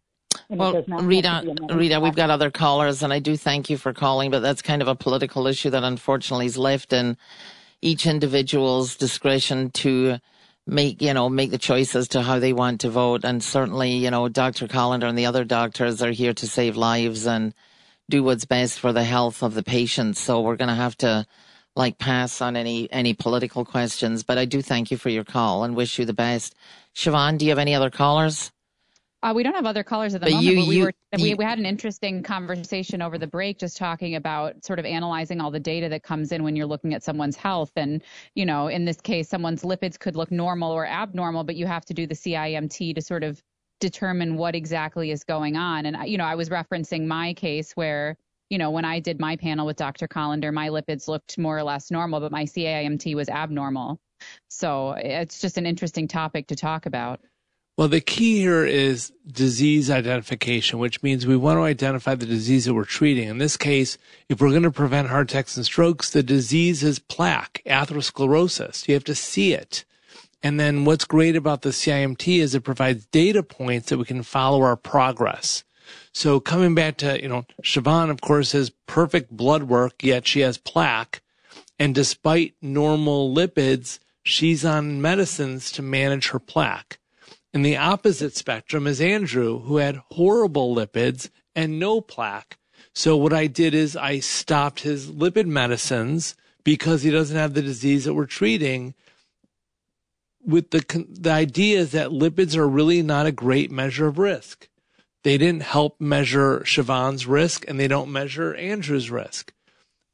well, 0.49 0.83
Rita, 0.87 1.55
Rita, 1.69 1.99
we've 1.99 2.15
got 2.15 2.29
other 2.29 2.49
callers, 2.49 3.03
and 3.03 3.11
I 3.11 3.19
do 3.19 3.35
thank 3.35 3.69
you 3.69 3.77
for 3.77 3.93
calling, 3.93 4.31
but 4.31 4.39
that's 4.39 4.61
kind 4.61 4.81
of 4.81 4.87
a 4.87 4.95
political 4.95 5.45
issue 5.45 5.69
that 5.71 5.83
unfortunately 5.83 6.45
is 6.45 6.57
left 6.57 6.93
in 6.93 7.17
each 7.81 8.07
individual's 8.07 8.95
discretion 8.95 9.71
to 9.71 10.19
make 10.65 11.01
you 11.01 11.13
know 11.13 11.29
make 11.29 11.51
the 11.51 11.57
choice 11.57 11.95
as 11.95 12.07
to 12.09 12.21
how 12.21 12.39
they 12.39 12.53
want 12.53 12.81
to 12.81 12.89
vote. 12.89 13.23
And 13.23 13.43
certainly 13.43 13.91
you 13.93 14.11
know 14.11 14.29
dr 14.29 14.67
Kolender 14.67 15.05
and 15.05 15.17
the 15.17 15.25
other 15.25 15.43
doctors 15.43 16.01
are 16.01 16.11
here 16.11 16.33
to 16.33 16.47
save 16.47 16.77
lives 16.77 17.25
and 17.27 17.53
do 18.09 18.23
what's 18.23 18.45
best 18.45 18.79
for 18.79 18.93
the 18.93 19.03
health 19.03 19.43
of 19.43 19.53
the 19.53 19.63
patients. 19.63 20.19
So 20.19 20.41
we're 20.41 20.57
going 20.57 20.69
to 20.69 20.75
have 20.75 20.97
to 20.97 21.25
like 21.75 21.97
pass 21.97 22.41
on 22.41 22.55
any 22.55 22.91
any 22.91 23.13
political 23.13 23.65
questions. 23.65 24.23
But 24.23 24.37
i 24.37 24.45
do 24.45 24.61
thank 24.61 24.91
you 24.91 24.97
for 24.97 25.09
your 25.09 25.23
call 25.23 25.63
and 25.63 25.75
wish 25.75 25.99
you 25.99 26.05
the 26.05 26.13
best. 26.13 26.55
Siobhan 26.95 27.37
do 27.37 27.45
you 27.45 27.51
have 27.51 27.59
any 27.59 27.75
other 27.75 27.89
callers 27.89 28.51
uh, 29.23 29.33
we 29.33 29.41
don't 29.41 29.55
have 29.55 29.65
other 29.65 29.83
callers 29.83 30.13
at 30.13 30.21
the 30.21 30.25
but 30.25 30.33
moment, 30.33 30.45
you, 30.45 30.55
but 30.61 30.67
we 30.67 30.75
you, 30.75 30.83
were 30.83 30.93
you, 31.17 31.23
we, 31.23 31.33
we 31.35 31.45
had 31.45 31.57
an 31.57 31.65
interesting 31.65 32.21
conversation 32.21 33.01
over 33.01 33.17
the 33.17 33.25
break, 33.25 33.57
just 33.57 33.77
talking 33.77 34.15
about 34.15 34.63
sort 34.65 34.79
of 34.79 34.85
analyzing 34.85 35.39
all 35.39 35.49
the 35.49 35.61
data 35.61 35.87
that 35.89 36.03
comes 36.03 36.33
in 36.33 36.43
when 36.43 36.57
you're 36.57 36.67
looking 36.67 36.93
at 36.93 37.03
someone's 37.03 37.37
health. 37.37 37.71
And 37.77 38.03
you 38.35 38.45
know, 38.45 38.67
in 38.67 38.83
this 38.83 38.99
case, 38.99 39.29
someone's 39.29 39.63
lipids 39.63 39.97
could 39.97 40.17
look 40.17 40.29
normal 40.29 40.71
or 40.71 40.85
abnormal, 40.85 41.45
but 41.45 41.55
you 41.55 41.65
have 41.65 41.85
to 41.85 41.93
do 41.93 42.05
the 42.05 42.15
CIMT 42.15 42.95
to 42.95 43.01
sort 43.01 43.23
of 43.23 43.41
determine 43.79 44.35
what 44.35 44.55
exactly 44.55 45.11
is 45.11 45.23
going 45.23 45.55
on. 45.55 45.85
And 45.85 45.97
you 46.09 46.17
know, 46.17 46.25
I 46.25 46.35
was 46.35 46.49
referencing 46.49 47.05
my 47.05 47.33
case 47.33 47.71
where 47.73 48.17
you 48.49 48.57
know, 48.57 48.71
when 48.71 48.85
I 48.85 48.99
did 48.99 49.19
my 49.19 49.37
panel 49.37 49.65
with 49.65 49.77
Dr. 49.77 50.07
Kolender, 50.07 50.53
my 50.53 50.69
lipids 50.69 51.07
looked 51.07 51.39
more 51.39 51.57
or 51.57 51.63
less 51.63 51.89
normal, 51.89 52.19
but 52.19 52.31
my 52.31 52.43
CIMT 52.43 53.15
was 53.15 53.29
abnormal. 53.29 53.99
So 54.49 54.91
it's 54.91 55.39
just 55.39 55.57
an 55.57 55.65
interesting 55.65 56.07
topic 56.07 56.47
to 56.47 56.55
talk 56.55 56.85
about. 56.85 57.21
Well, 57.75 57.87
the 57.87 58.01
key 58.01 58.37
here 58.37 58.63
is 58.63 59.11
disease 59.25 59.89
identification, 59.89 60.77
which 60.77 61.01
means 61.01 61.25
we 61.25 61.35
want 61.35 61.57
to 61.57 61.63
identify 61.63 62.13
the 62.13 62.27
disease 62.27 62.65
that 62.65 62.75
we're 62.75 62.85
treating. 62.85 63.27
In 63.27 63.39
this 63.39 63.57
case, 63.57 63.97
if 64.29 64.39
we're 64.39 64.51
going 64.51 64.61
to 64.61 64.69
prevent 64.69 65.07
heart 65.07 65.31
attacks 65.31 65.57
and 65.57 65.65
strokes, 65.65 66.11
the 66.11 66.21
disease 66.21 66.83
is 66.83 66.99
plaque, 66.99 67.63
atherosclerosis. 67.65 68.87
You 68.87 68.93
have 68.93 69.03
to 69.05 69.15
see 69.15 69.53
it. 69.53 69.85
And 70.43 70.59
then 70.59 70.85
what's 70.85 71.05
great 71.05 71.35
about 71.35 71.63
the 71.63 71.69
CIMT 71.69 72.37
is 72.37 72.53
it 72.53 72.61
provides 72.61 73.07
data 73.07 73.41
points 73.41 73.89
that 73.89 73.97
we 73.97 74.05
can 74.05 74.21
follow 74.21 74.61
our 74.61 74.75
progress. 74.75 75.63
So 76.11 76.39
coming 76.39 76.75
back 76.75 76.97
to, 76.97 77.19
you 77.19 77.27
know, 77.27 77.45
Siobhan, 77.63 78.11
of 78.11 78.21
course, 78.21 78.51
has 78.51 78.69
perfect 78.85 79.31
blood 79.31 79.63
work, 79.63 80.03
yet 80.03 80.27
she 80.27 80.41
has 80.41 80.59
plaque. 80.59 81.23
And 81.79 81.95
despite 81.95 82.53
normal 82.61 83.33
lipids, 83.33 83.97
she's 84.21 84.63
on 84.63 85.01
medicines 85.01 85.71
to 85.71 85.81
manage 85.81 86.29
her 86.29 86.39
plaque. 86.39 86.99
In 87.53 87.61
the 87.61 87.77
opposite 87.77 88.35
spectrum 88.35 88.87
is 88.87 88.99
Andrew, 88.99 89.59
who 89.59 89.77
had 89.77 90.01
horrible 90.11 90.75
lipids 90.75 91.29
and 91.55 91.79
no 91.79 92.01
plaque. 92.01 92.57
So 92.95 93.15
what 93.15 93.33
I 93.33 93.47
did 93.47 93.75
is 93.75 93.95
I 93.95 94.19
stopped 94.19 94.81
his 94.81 95.11
lipid 95.11 95.45
medicines 95.45 96.35
because 96.63 97.03
he 97.03 97.11
doesn't 97.11 97.37
have 97.37 97.53
the 97.53 97.61
disease 97.61 98.05
that 98.05 98.15
we're 98.15 98.25
treating. 98.25 98.95
With 100.43 100.71
the 100.71 101.05
the 101.09 101.31
idea 101.31 101.79
is 101.79 101.91
that 101.91 102.09
lipids 102.09 102.55
are 102.55 102.67
really 102.67 103.01
not 103.01 103.27
a 103.27 103.31
great 103.31 103.71
measure 103.71 104.07
of 104.07 104.17
risk. 104.17 104.67
They 105.23 105.37
didn't 105.37 105.63
help 105.63 106.01
measure 106.01 106.59
Siobhan's 106.65 107.25
risk, 107.25 107.65
and 107.67 107.79
they 107.79 107.87
don't 107.87 108.11
measure 108.11 108.53
Andrew's 108.55 109.09
risk. 109.09 109.53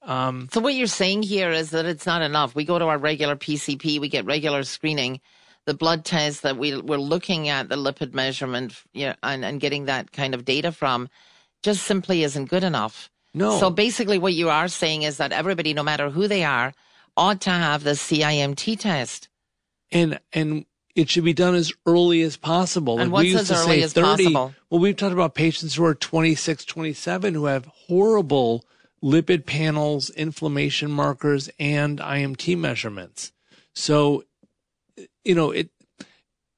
Um, 0.03 0.49
so 0.51 0.61
what 0.61 0.75
you're 0.75 0.87
saying 0.87 1.23
here 1.23 1.51
is 1.51 1.71
that 1.71 1.85
it's 1.85 2.05
not 2.05 2.21
enough. 2.21 2.53
We 2.53 2.63
go 2.63 2.77
to 2.77 2.85
our 2.85 2.97
regular 2.97 3.35
PCP, 3.35 3.99
we 3.99 4.07
get 4.07 4.25
regular 4.25 4.63
screening, 4.63 5.19
the 5.69 5.75
blood 5.75 6.03
test 6.03 6.41
that 6.41 6.57
we 6.57 6.81
we're 6.81 6.97
looking 6.97 7.47
at 7.47 7.69
the 7.69 7.75
lipid 7.75 8.11
measurement 8.11 8.73
you 8.91 9.05
know, 9.05 9.13
and, 9.21 9.45
and 9.45 9.61
getting 9.61 9.85
that 9.85 10.11
kind 10.11 10.33
of 10.33 10.43
data 10.43 10.71
from 10.71 11.07
just 11.61 11.83
simply 11.83 12.23
isn't 12.23 12.45
good 12.45 12.63
enough. 12.63 13.11
No. 13.35 13.59
So 13.59 13.69
basically 13.69 14.17
what 14.17 14.33
you 14.33 14.49
are 14.49 14.67
saying 14.67 15.03
is 15.03 15.17
that 15.17 15.31
everybody, 15.31 15.75
no 15.75 15.83
matter 15.83 16.09
who 16.09 16.27
they 16.27 16.43
are, 16.43 16.73
ought 17.15 17.41
to 17.41 17.51
have 17.51 17.83
the 17.83 17.91
CIMT 17.91 18.79
test. 18.79 19.29
And 19.91 20.19
and 20.33 20.65
it 20.95 21.07
should 21.07 21.23
be 21.23 21.33
done 21.33 21.53
as 21.53 21.71
early 21.85 22.23
as 22.23 22.35
possible. 22.35 22.99
And 22.99 23.11
like 23.11 23.31
what's 23.31 23.51
as 23.51 23.51
early 23.51 23.83
as 23.83 23.93
30, 23.93 24.05
possible? 24.23 24.53
Well, 24.71 24.79
we've 24.79 24.97
talked 24.97 25.13
about 25.13 25.35
patients 25.35 25.75
who 25.75 25.85
are 25.85 25.93
26, 25.93 26.65
27 26.65 27.35
who 27.35 27.45
have 27.45 27.65
horrible 27.65 28.65
lipid 29.03 29.45
panels, 29.45 30.09
inflammation 30.09 30.89
markers, 30.89 31.47
and 31.59 31.99
IMT 31.99 32.57
measurements. 32.57 33.31
So 33.73 34.23
you 35.23 35.35
know, 35.35 35.51
it, 35.51 35.69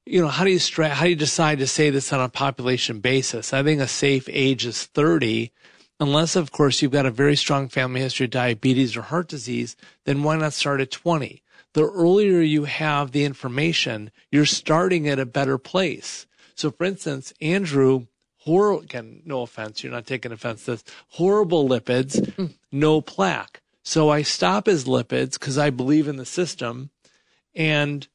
you 0.04 0.20
know, 0.20 0.28
how 0.28 0.44
do 0.44 0.50
you 0.50 0.58
how 0.88 1.04
do 1.04 1.10
you 1.10 1.16
decide 1.16 1.58
to 1.58 1.66
say 1.66 1.90
this 1.90 2.12
on 2.12 2.20
a 2.20 2.28
population 2.28 3.00
basis? 3.00 3.52
I 3.52 3.62
think 3.62 3.80
a 3.80 3.88
safe 3.88 4.28
age 4.30 4.66
is 4.66 4.84
30, 4.84 5.52
unless 6.00 6.34
of 6.34 6.50
course 6.50 6.82
you've 6.82 6.92
got 6.92 7.06
a 7.06 7.10
very 7.10 7.36
strong 7.36 7.68
family 7.68 8.00
history 8.00 8.24
of 8.24 8.30
diabetes 8.30 8.96
or 8.96 9.02
heart 9.02 9.28
disease, 9.28 9.76
then 10.04 10.22
why 10.22 10.36
not 10.36 10.52
start 10.52 10.80
at 10.80 10.90
20? 10.90 11.42
The 11.74 11.84
earlier 11.84 12.40
you 12.40 12.64
have 12.64 13.12
the 13.12 13.24
information, 13.24 14.10
you're 14.30 14.44
starting 14.44 15.08
at 15.08 15.18
a 15.18 15.26
better 15.26 15.56
place. 15.56 16.26
So 16.54 16.70
for 16.70 16.84
instance, 16.84 17.32
Andrew, 17.40 18.06
horrible, 18.38 18.82
again, 18.82 19.22
no 19.24 19.42
offense, 19.42 19.82
you're 19.82 19.92
not 19.92 20.06
taking 20.06 20.32
offense 20.32 20.64
to 20.64 20.72
this, 20.72 20.84
horrible 21.10 21.68
lipids, 21.68 22.34
hmm. 22.34 22.46
no 22.70 23.00
plaque. 23.00 23.62
So 23.84 24.10
I 24.10 24.22
stop 24.22 24.66
his 24.66 24.84
lipids 24.84 25.32
because 25.32 25.58
I 25.58 25.70
believe 25.70 26.08
in 26.08 26.16
the 26.16 26.26
system 26.26 26.90
and 27.54 28.06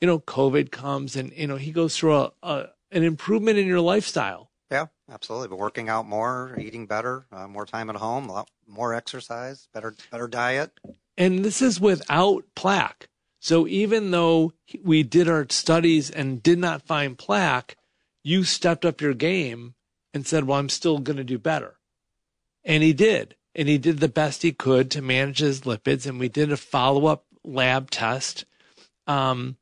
you 0.00 0.06
know, 0.06 0.18
COVID 0.20 0.70
comes 0.70 1.16
and, 1.16 1.32
you 1.32 1.46
know, 1.46 1.56
he 1.56 1.72
goes 1.72 1.96
through 1.96 2.16
a, 2.16 2.32
a 2.42 2.66
an 2.90 3.02
improvement 3.02 3.58
in 3.58 3.66
your 3.66 3.80
lifestyle. 3.80 4.50
Yeah, 4.70 4.86
absolutely. 5.10 5.48
But 5.48 5.58
working 5.58 5.88
out 5.88 6.06
more, 6.06 6.56
eating 6.58 6.86
better, 6.86 7.26
uh, 7.32 7.46
more 7.48 7.66
time 7.66 7.90
at 7.90 7.96
home, 7.96 8.28
a 8.28 8.32
lot 8.32 8.50
more 8.66 8.94
exercise, 8.94 9.68
better 9.72 9.94
better 10.10 10.28
diet. 10.28 10.72
And 11.16 11.44
this 11.44 11.60
is 11.60 11.80
without 11.80 12.44
plaque. 12.54 13.08
So 13.40 13.66
even 13.68 14.10
though 14.10 14.52
we 14.82 15.02
did 15.02 15.28
our 15.28 15.46
studies 15.50 16.10
and 16.10 16.42
did 16.42 16.58
not 16.58 16.86
find 16.86 17.18
plaque, 17.18 17.76
you 18.22 18.42
stepped 18.42 18.84
up 18.84 19.00
your 19.00 19.14
game 19.14 19.74
and 20.14 20.26
said, 20.26 20.44
"Well, 20.44 20.58
I'm 20.58 20.70
still 20.70 20.98
going 20.98 21.18
to 21.18 21.24
do 21.24 21.38
better." 21.38 21.78
And 22.64 22.82
he 22.82 22.92
did. 22.92 23.36
And 23.54 23.68
he 23.68 23.78
did 23.78 24.00
the 24.00 24.08
best 24.08 24.42
he 24.42 24.52
could 24.52 24.90
to 24.92 25.02
manage 25.02 25.38
his 25.38 25.60
lipids 25.60 26.06
and 26.06 26.18
we 26.18 26.28
did 26.28 26.50
a 26.50 26.56
follow-up 26.56 27.24
lab 27.44 27.90
test. 27.90 28.46
Um, 29.06 29.56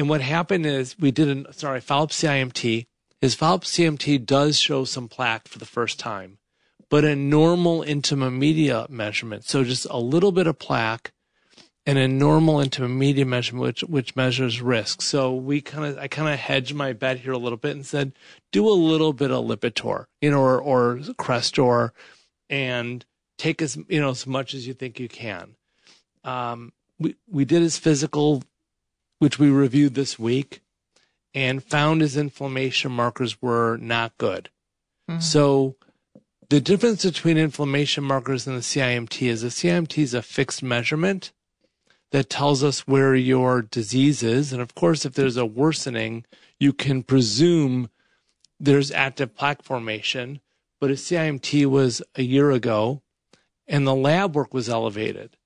and 0.00 0.08
what 0.08 0.22
happened 0.22 0.64
is 0.64 0.98
we 0.98 1.10
did 1.10 1.28
an 1.28 1.46
sorry 1.52 1.78
follow-up 1.78 2.08
CIMT. 2.08 2.86
His 3.20 3.34
follow-up 3.34 3.64
CIMT 3.64 4.24
does 4.24 4.58
show 4.58 4.86
some 4.86 5.08
plaque 5.08 5.46
for 5.46 5.58
the 5.58 5.66
first 5.66 6.00
time, 6.00 6.38
but 6.88 7.04
a 7.04 7.14
normal 7.14 7.82
intima 7.82 8.34
media 8.34 8.86
measurement, 8.88 9.44
so 9.44 9.62
just 9.62 9.86
a 9.90 9.98
little 9.98 10.32
bit 10.32 10.46
of 10.46 10.58
plaque, 10.58 11.12
and 11.84 11.98
a 11.98 12.08
normal 12.08 12.56
intima 12.56 12.90
media 12.90 13.26
measurement 13.26 13.62
which 13.62 13.80
which 13.82 14.16
measures 14.16 14.62
risk. 14.62 15.02
So 15.02 15.34
we 15.34 15.60
kind 15.60 15.84
of 15.84 15.98
I 15.98 16.08
kind 16.08 16.32
of 16.32 16.40
hedged 16.40 16.74
my 16.74 16.94
bet 16.94 17.18
here 17.18 17.32
a 17.32 17.38
little 17.38 17.58
bit 17.58 17.72
and 17.76 17.84
said 17.84 18.12
do 18.52 18.66
a 18.66 18.72
little 18.72 19.12
bit 19.12 19.30
of 19.30 19.44
Lipitor, 19.44 20.06
you 20.22 20.30
know, 20.30 20.40
or 20.40 20.58
or 20.58 20.96
Crestor, 21.18 21.90
and 22.48 23.04
take 23.36 23.60
as 23.60 23.76
you 23.86 24.00
know 24.00 24.08
as 24.08 24.26
much 24.26 24.54
as 24.54 24.66
you 24.66 24.72
think 24.72 24.98
you 24.98 25.10
can. 25.10 25.56
Um, 26.24 26.72
we 26.98 27.16
we 27.28 27.44
did 27.44 27.60
his 27.60 27.76
physical 27.76 28.42
which 29.20 29.38
we 29.38 29.48
reviewed 29.48 29.94
this 29.94 30.18
week, 30.18 30.60
and 31.32 31.62
found 31.62 32.00
his 32.00 32.16
inflammation 32.16 32.90
markers 32.90 33.40
were 33.40 33.76
not 33.76 34.18
good. 34.18 34.50
Mm-hmm. 35.08 35.20
So 35.20 35.76
the 36.48 36.60
difference 36.60 37.04
between 37.04 37.38
inflammation 37.38 38.02
markers 38.02 38.48
and 38.48 38.56
the 38.56 38.62
CIMT 38.62 39.22
is 39.22 39.42
the 39.42 39.48
CIMT 39.48 39.98
is 39.98 40.14
a 40.14 40.22
fixed 40.22 40.64
measurement 40.64 41.30
that 42.10 42.28
tells 42.28 42.64
us 42.64 42.88
where 42.88 43.14
your 43.14 43.62
disease 43.62 44.24
is. 44.24 44.52
And 44.52 44.60
of 44.60 44.74
course, 44.74 45.04
if 45.04 45.14
there's 45.14 45.36
a 45.36 45.46
worsening, 45.46 46.24
you 46.58 46.72
can 46.72 47.04
presume 47.04 47.88
there's 48.58 48.90
active 48.90 49.36
plaque 49.36 49.62
formation. 49.62 50.40
But 50.80 50.90
a 50.90 50.94
CIMT 50.94 51.66
was 51.66 52.02
a 52.16 52.22
year 52.22 52.50
ago 52.50 53.02
and 53.68 53.86
the 53.86 53.94
lab 53.94 54.34
work 54.34 54.52
was 54.52 54.68
elevated. 54.68 55.36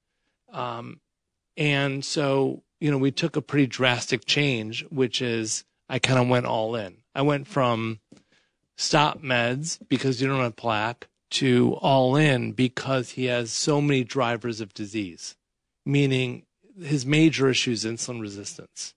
Um, 0.51 1.01
and 1.57 2.05
so 2.05 2.63
you 2.85 2.91
know, 2.91 2.99
we 2.99 3.11
took 3.11 3.35
a 3.35 3.41
pretty 3.41 3.67
drastic 3.67 4.27
change, 4.27 4.85
which 4.91 5.23
is 5.23 5.65
I 5.89 5.99
kind 5.99 6.19
of 6.19 6.29
went 6.29 6.45
all 6.45 6.77
in. 6.77 6.99
I 7.15 7.23
went 7.23 7.47
from 7.47 8.01
stop 8.77 9.23
meds 9.23 9.79
because 9.89 10.21
you 10.21 10.29
don't 10.29 10.43
have 10.43 10.55
plaque 10.55 11.09
to 11.31 11.79
all 11.81 12.15
in 12.15 12.53
because 12.53 13.13
he 13.13 13.25
has 13.25 13.51
so 13.51 13.81
many 13.81 14.05
drivers 14.05 14.61
of 14.61 14.75
disease, 14.75 15.35
meaning 15.87 16.45
his 16.79 17.07
major 17.07 17.49
issue 17.49 17.71
is 17.71 17.87
insulin 17.87 18.21
resistance. 18.21 18.93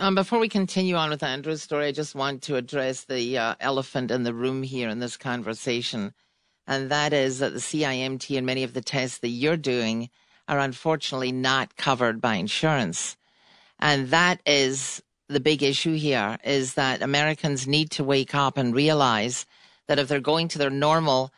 Um, 0.00 0.16
before 0.16 0.40
we 0.40 0.48
continue 0.48 0.96
on 0.96 1.10
with 1.10 1.22
Andrew's 1.22 1.62
story, 1.62 1.86
I 1.86 1.92
just 1.92 2.16
want 2.16 2.42
to 2.42 2.56
address 2.56 3.04
the 3.04 3.38
uh, 3.38 3.54
elephant 3.60 4.10
in 4.10 4.24
the 4.24 4.34
room 4.34 4.64
here 4.64 4.88
in 4.88 4.98
this 4.98 5.16
conversation, 5.16 6.14
and 6.66 6.90
that 6.90 7.12
is 7.12 7.38
that 7.38 7.52
the 7.52 7.60
CIMT 7.60 8.36
and 8.36 8.44
many 8.44 8.64
of 8.64 8.74
the 8.74 8.80
tests 8.80 9.18
that 9.18 9.28
you're 9.28 9.56
doing 9.56 10.10
are 10.48 10.58
unfortunately 10.58 11.30
not 11.30 11.76
covered 11.76 12.20
by 12.20 12.34
insurance. 12.34 13.16
And 13.80 14.08
that 14.08 14.40
is 14.46 15.02
the 15.28 15.40
big 15.40 15.62
issue 15.62 15.94
here 15.94 16.38
is 16.44 16.74
that 16.74 17.02
Americans 17.02 17.66
need 17.66 17.90
to 17.92 18.04
wake 18.04 18.34
up 18.34 18.56
and 18.56 18.74
realize 18.74 19.46
that 19.88 19.98
if 19.98 20.08
they're 20.08 20.20
going 20.20 20.48
to 20.48 20.58
their 20.58 20.70
normal 20.70 21.32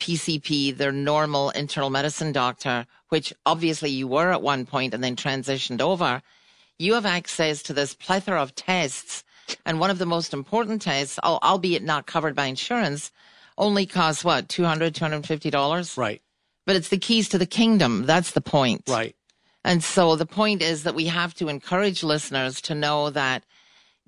PCP, 0.00 0.76
their 0.76 0.92
normal 0.92 1.50
internal 1.50 1.90
medicine 1.90 2.32
doctor, 2.32 2.86
which 3.08 3.32
obviously 3.46 3.90
you 3.90 4.08
were 4.08 4.32
at 4.32 4.42
one 4.42 4.66
point 4.66 4.92
and 4.92 5.04
then 5.04 5.16
transitioned 5.16 5.80
over, 5.80 6.20
you 6.78 6.94
have 6.94 7.06
access 7.06 7.62
to 7.62 7.72
this 7.72 7.94
plethora 7.94 8.42
of 8.42 8.54
tests. 8.54 9.24
And 9.64 9.78
one 9.78 9.90
of 9.90 9.98
the 9.98 10.06
most 10.06 10.32
important 10.32 10.82
tests, 10.82 11.18
albeit 11.20 11.82
not 11.82 12.06
covered 12.06 12.34
by 12.34 12.46
insurance, 12.46 13.12
only 13.56 13.86
costs 13.86 14.24
what, 14.24 14.48
$200, 14.48 14.90
$250? 14.90 15.96
Right. 15.96 16.22
But 16.66 16.76
it's 16.76 16.88
the 16.88 16.98
keys 16.98 17.28
to 17.28 17.38
the 17.38 17.46
kingdom. 17.46 18.04
That's 18.06 18.32
the 18.32 18.40
point. 18.40 18.84
Right. 18.88 19.14
And 19.64 19.82
so 19.82 20.14
the 20.14 20.26
point 20.26 20.60
is 20.60 20.82
that 20.82 20.94
we 20.94 21.06
have 21.06 21.34
to 21.34 21.48
encourage 21.48 22.02
listeners 22.02 22.60
to 22.62 22.74
know 22.74 23.10
that 23.10 23.44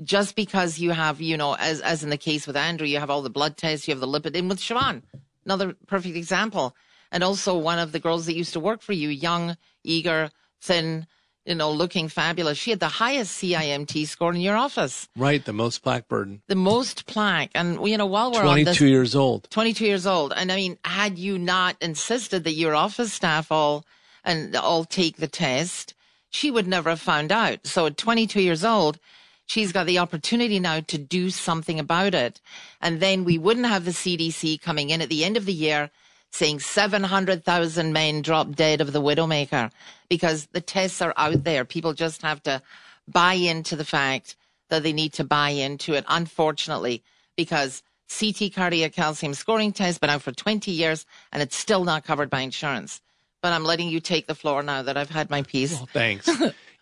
just 0.02 0.36
because 0.36 0.78
you 0.78 0.90
have, 0.90 1.20
you 1.20 1.36
know, 1.36 1.54
as, 1.54 1.80
as 1.80 2.04
in 2.04 2.10
the 2.10 2.18
case 2.18 2.46
with 2.46 2.56
Andrew, 2.56 2.86
you 2.86 3.00
have 3.00 3.08
all 3.08 3.22
the 3.22 3.30
blood 3.30 3.56
tests, 3.56 3.88
you 3.88 3.94
have 3.94 4.00
the 4.00 4.06
lipid, 4.06 4.36
and 4.36 4.48
with 4.48 4.58
Siobhan, 4.58 5.02
another 5.46 5.74
perfect 5.86 6.16
example. 6.16 6.76
And 7.10 7.24
also 7.24 7.56
one 7.56 7.78
of 7.78 7.92
the 7.92 8.00
girls 8.00 8.26
that 8.26 8.36
used 8.36 8.52
to 8.52 8.60
work 8.60 8.82
for 8.82 8.92
you, 8.92 9.08
young, 9.08 9.56
eager, 9.82 10.30
thin, 10.60 11.06
you 11.46 11.54
know, 11.54 11.70
looking 11.70 12.08
fabulous. 12.08 12.58
She 12.58 12.70
had 12.70 12.80
the 12.80 12.88
highest 12.88 13.40
CIMT 13.40 14.06
score 14.08 14.34
in 14.34 14.40
your 14.40 14.56
office. 14.56 15.08
Right, 15.16 15.42
the 15.42 15.52
most 15.52 15.78
plaque 15.78 16.08
burden. 16.08 16.42
The 16.48 16.56
most 16.56 17.06
plaque. 17.06 17.52
And, 17.54 17.88
you 17.88 17.96
know, 17.96 18.06
while 18.06 18.32
we're 18.32 18.42
22 18.42 18.58
on 18.58 18.64
this, 18.64 18.80
years 18.80 19.14
old. 19.14 19.48
22 19.50 19.86
years 19.86 20.06
old. 20.06 20.32
And 20.36 20.50
I 20.50 20.56
mean, 20.56 20.76
had 20.84 21.18
you 21.18 21.38
not 21.38 21.76
insisted 21.80 22.44
that 22.44 22.54
your 22.54 22.74
office 22.74 23.12
staff 23.12 23.52
all 23.52 23.86
and 24.26 24.54
I'll 24.56 24.84
take 24.84 25.16
the 25.16 25.28
test, 25.28 25.94
she 26.28 26.50
would 26.50 26.66
never 26.66 26.90
have 26.90 27.00
found 27.00 27.32
out. 27.32 27.66
So 27.66 27.86
at 27.86 27.96
22 27.96 28.42
years 28.42 28.64
old, 28.64 28.98
she's 29.46 29.72
got 29.72 29.86
the 29.86 30.00
opportunity 30.00 30.58
now 30.58 30.80
to 30.80 30.98
do 30.98 31.30
something 31.30 31.78
about 31.78 32.12
it. 32.12 32.40
And 32.82 33.00
then 33.00 33.24
we 33.24 33.38
wouldn't 33.38 33.66
have 33.66 33.84
the 33.84 33.92
CDC 33.92 34.60
coming 34.60 34.90
in 34.90 35.00
at 35.00 35.08
the 35.08 35.24
end 35.24 35.36
of 35.36 35.46
the 35.46 35.52
year 35.52 35.90
saying 36.32 36.60
700,000 36.60 37.92
men 37.92 38.20
drop 38.20 38.54
dead 38.54 38.80
of 38.80 38.92
the 38.92 39.00
widowmaker 39.00 39.70
because 40.10 40.46
the 40.46 40.60
tests 40.60 41.00
are 41.00 41.14
out 41.16 41.44
there. 41.44 41.64
People 41.64 41.94
just 41.94 42.20
have 42.22 42.42
to 42.42 42.60
buy 43.08 43.34
into 43.34 43.76
the 43.76 43.84
fact 43.84 44.36
that 44.68 44.82
they 44.82 44.92
need 44.92 45.12
to 45.14 45.24
buy 45.24 45.50
into 45.50 45.94
it, 45.94 46.04
unfortunately, 46.08 47.02
because 47.36 47.84
CT 48.08 48.52
cardiac 48.54 48.92
calcium 48.92 49.34
scoring 49.34 49.72
test 49.72 49.86
has 49.86 49.98
been 49.98 50.10
out 50.10 50.22
for 50.22 50.32
20 50.32 50.70
years 50.70 51.06
and 51.32 51.42
it's 51.42 51.56
still 51.56 51.84
not 51.84 52.04
covered 52.04 52.28
by 52.28 52.40
insurance. 52.40 53.00
But 53.46 53.52
I'm 53.52 53.62
letting 53.62 53.88
you 53.88 54.00
take 54.00 54.26
the 54.26 54.34
floor 54.34 54.60
now 54.60 54.82
that 54.82 54.96
I've 54.96 55.10
had 55.10 55.30
my 55.30 55.42
piece. 55.42 55.72
Well, 55.72 55.88
thanks. 55.92 56.28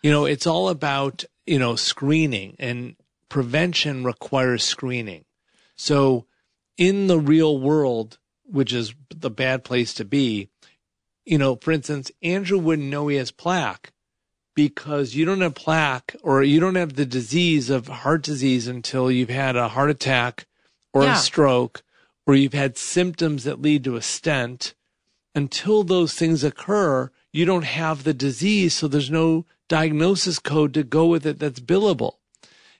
you 0.01 0.09
know, 0.09 0.25
it's 0.25 0.47
all 0.47 0.69
about, 0.69 1.23
you 1.45 1.59
know, 1.59 1.75
screening 1.75 2.55
and 2.57 2.95
prevention 3.29 4.03
requires 4.03 4.63
screening. 4.63 5.25
So 5.75 6.25
in 6.75 7.05
the 7.05 7.19
real 7.19 7.59
world, 7.59 8.17
which 8.47 8.73
is 8.73 8.95
the 9.15 9.29
bad 9.29 9.63
place 9.63 9.93
to 9.93 10.05
be. 10.05 10.49
You 11.23 11.37
know, 11.37 11.55
for 11.57 11.71
instance, 11.71 12.11
Andrew 12.23 12.57
wouldn't 12.57 12.89
know 12.89 13.09
he 13.09 13.17
has 13.17 13.29
plaque 13.29 13.91
because 14.55 15.13
you 15.13 15.23
don't 15.23 15.41
have 15.41 15.53
plaque 15.53 16.15
or 16.23 16.41
you 16.41 16.59
don't 16.59 16.73
have 16.73 16.95
the 16.95 17.05
disease 17.05 17.69
of 17.69 17.89
heart 17.89 18.23
disease 18.23 18.67
until 18.67 19.11
you've 19.11 19.29
had 19.29 19.55
a 19.55 19.67
heart 19.67 19.91
attack 19.91 20.47
or 20.93 21.03
yeah. 21.03 21.13
a 21.13 21.17
stroke 21.17 21.83
or 22.25 22.33
you've 22.33 22.53
had 22.53 22.75
symptoms 22.75 23.43
that 23.43 23.61
lead 23.61 23.83
to 23.83 23.95
a 23.95 24.01
stent. 24.01 24.73
Until 25.35 25.83
those 25.83 26.13
things 26.13 26.43
occur, 26.43 27.11
you 27.33 27.45
don't 27.45 27.65
have 27.65 28.03
the 28.03 28.13
disease. 28.13 28.73
So 28.73 28.87
there's 28.87 29.11
no 29.11 29.45
diagnosis 29.67 30.39
code 30.39 30.73
to 30.73 30.83
go 30.83 31.05
with 31.07 31.25
it 31.25 31.39
that's 31.39 31.59
billable. 31.59 32.13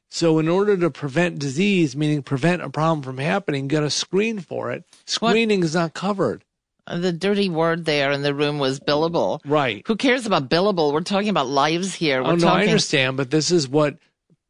So 0.07 0.39
in 0.39 0.47
order 0.47 0.77
to 0.77 0.89
prevent 0.89 1.39
disease, 1.39 1.95
meaning 1.95 2.23
prevent 2.23 2.61
a 2.61 2.69
problem 2.69 3.01
from 3.01 3.17
happening, 3.17 3.63
you 3.63 3.69
got 3.69 3.81
to 3.81 3.89
screen 3.89 4.39
for 4.39 4.71
it. 4.71 4.85
Screening 5.05 5.59
what? 5.59 5.65
is 5.65 5.75
not 5.75 5.93
covered. 5.93 6.45
The 6.87 7.11
dirty 7.11 7.49
word 7.49 7.85
there 7.85 8.11
in 8.11 8.21
the 8.21 8.33
room 8.33 8.59
was 8.59 8.79
billable. 8.79 9.41
Right. 9.43 9.83
Who 9.87 9.95
cares 9.95 10.25
about 10.25 10.49
billable? 10.49 10.93
We're 10.93 11.01
talking 11.01 11.29
about 11.29 11.47
lives 11.47 11.95
here. 11.95 12.23
We're 12.23 12.29
oh, 12.29 12.35
no, 12.35 12.45
talking... 12.45 12.61
I 12.61 12.71
understand, 12.71 13.17
but 13.17 13.31
this 13.31 13.51
is 13.51 13.67
what 13.67 13.97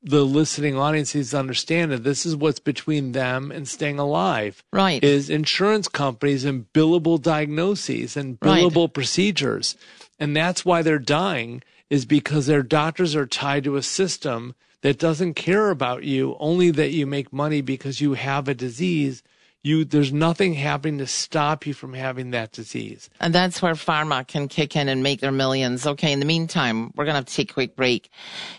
the 0.06 0.24
listening 0.24 0.78
audience 0.78 1.15
needs 1.15 1.32
to 1.32 1.39
understand 1.39 1.91
that 1.91 2.04
this 2.04 2.26
is 2.26 2.36
what's 2.36 2.60
between 2.60 3.13
them 3.13 3.52
and 3.52 3.68
staying 3.68 3.98
alive. 3.98 4.63
Right. 4.72 5.04
Is 5.04 5.32
insurance 5.32 5.88
companies 5.88 6.46
and 6.46 6.72
billable 6.74 7.20
diagnoses 7.20 8.15
and 8.15 8.39
billable 8.39 8.86
right. 8.86 8.94
procedures. 8.94 9.76
And 10.20 10.36
that's 10.36 10.63
why 10.63 10.84
they're 10.84 11.00
dying 11.00 11.63
is 11.89 12.06
because 12.06 12.46
their 12.46 12.63
doctors 12.63 13.15
are 13.15 13.26
tied 13.26 13.63
to 13.63 13.78
a 13.78 13.82
system 13.84 14.54
that 14.82 15.00
doesn't 15.00 15.34
care 15.34 15.72
about 15.72 16.04
you, 16.04 16.36
only 16.39 16.70
that 16.70 16.91
you 16.91 17.08
make 17.08 17.34
money 17.34 17.62
because 17.62 18.00
you 18.00 18.13
have 18.13 18.48
a 18.48 18.54
disease. 18.54 19.24
You, 19.65 19.84
there's 19.84 20.13
nothing 20.13 20.54
happening 20.54 20.99
to 20.99 21.08
stop 21.08 21.65
you 21.65 21.73
from 21.73 21.93
having 21.93 22.30
that 22.32 22.51
disease. 22.51 23.10
And 23.19 23.34
that's 23.34 23.63
where 23.63 23.73
pharma 23.73 24.28
can 24.28 24.47
kick 24.47 24.75
in 24.75 24.88
and 24.88 25.01
make 25.01 25.21
their 25.21 25.32
millions. 25.32 25.88
Okay. 25.88 26.12
In 26.12 26.19
the 26.19 26.25
meantime, 26.25 26.91
we're 26.95 27.06
going 27.06 27.15
to 27.15 27.25
to 27.25 27.36
take 27.36 27.49
a 27.49 27.54
quick 27.54 27.75
break. 27.75 28.10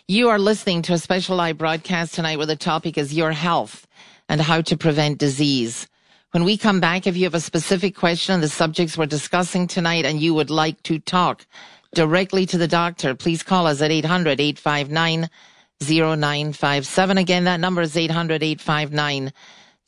You 0.09 0.29
are 0.29 0.39
listening 0.39 0.83
to 0.83 0.93
a 0.95 0.99
special 0.99 1.37
live 1.37 1.59
broadcast 1.59 2.15
tonight 2.15 2.39
where 2.39 2.47
the 2.47 2.57
topic 2.57 2.99
is 2.99 3.15
your 3.15 3.33
health 3.33 3.87
and 4.29 4.41
how 4.41 4.61
to 4.63 4.77
prevent 4.77 5.19
disease. 5.19 5.87
When 6.33 6.45
we 6.45 6.57
come 6.57 6.81
back, 6.81 7.07
if 7.07 7.17
you 7.17 7.25
have 7.25 7.35
a 7.35 7.41
specific 7.41 7.95
question 7.95 8.35
on 8.35 8.41
the 8.41 8.49
subjects 8.49 8.99
we're 8.99 9.07
discussing 9.07 9.67
tonight 9.67 10.05
and 10.05 10.21
you 10.21 10.35
would 10.35 10.51
like 10.51 10.83
to 10.85 10.99
talk 10.99 11.47
directly 11.95 12.47
to 12.47 12.59
the 12.59 12.69
doctor, 12.69 13.15
please 13.15 13.43
call 13.43 13.67
us 13.67 13.81
at 13.81 13.91
800 13.91 14.41
859 14.41 15.31
0957. 15.81 17.19
Again, 17.19 17.45
that 17.45 17.61
number 17.61 17.83
is 17.83 17.97
800 17.97 18.43
859 18.43 19.33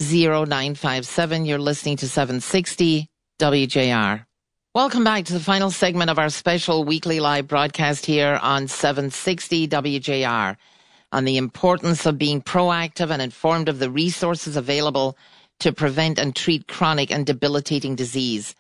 0957. 0.01 1.45
You're 1.45 1.59
listening 1.59 1.97
to 1.97 2.09
760 2.09 3.09
WJR. 3.41 4.25
Welcome 4.73 5.03
back 5.03 5.25
to 5.25 5.33
the 5.33 5.41
final 5.41 5.73
segment 5.73 6.09
of 6.09 6.21
our 6.21 6.31
special 6.31 6.85
weekly 6.85 7.19
live 7.19 7.49
broadcast 7.49 8.07
here 8.07 8.39
on 8.41 8.69
760 8.69 9.67
WJR 9.67 10.57
on 11.11 11.25
the 11.25 11.37
importance 11.37 12.07
of 12.07 12.17
being 12.17 12.41
proactive 12.41 13.11
and 13.11 13.21
informed 13.21 13.69
of 13.69 13.81
the 13.81 13.91
resources 13.91 14.57
available 14.57 15.17
to 15.59 15.73
prevent 15.73 16.17
and 16.17 16.37
treat 16.37 16.69
chronic 16.69 17.11
and 17.11 17.27
debilitating 17.27 17.97
disease. 17.97 18.55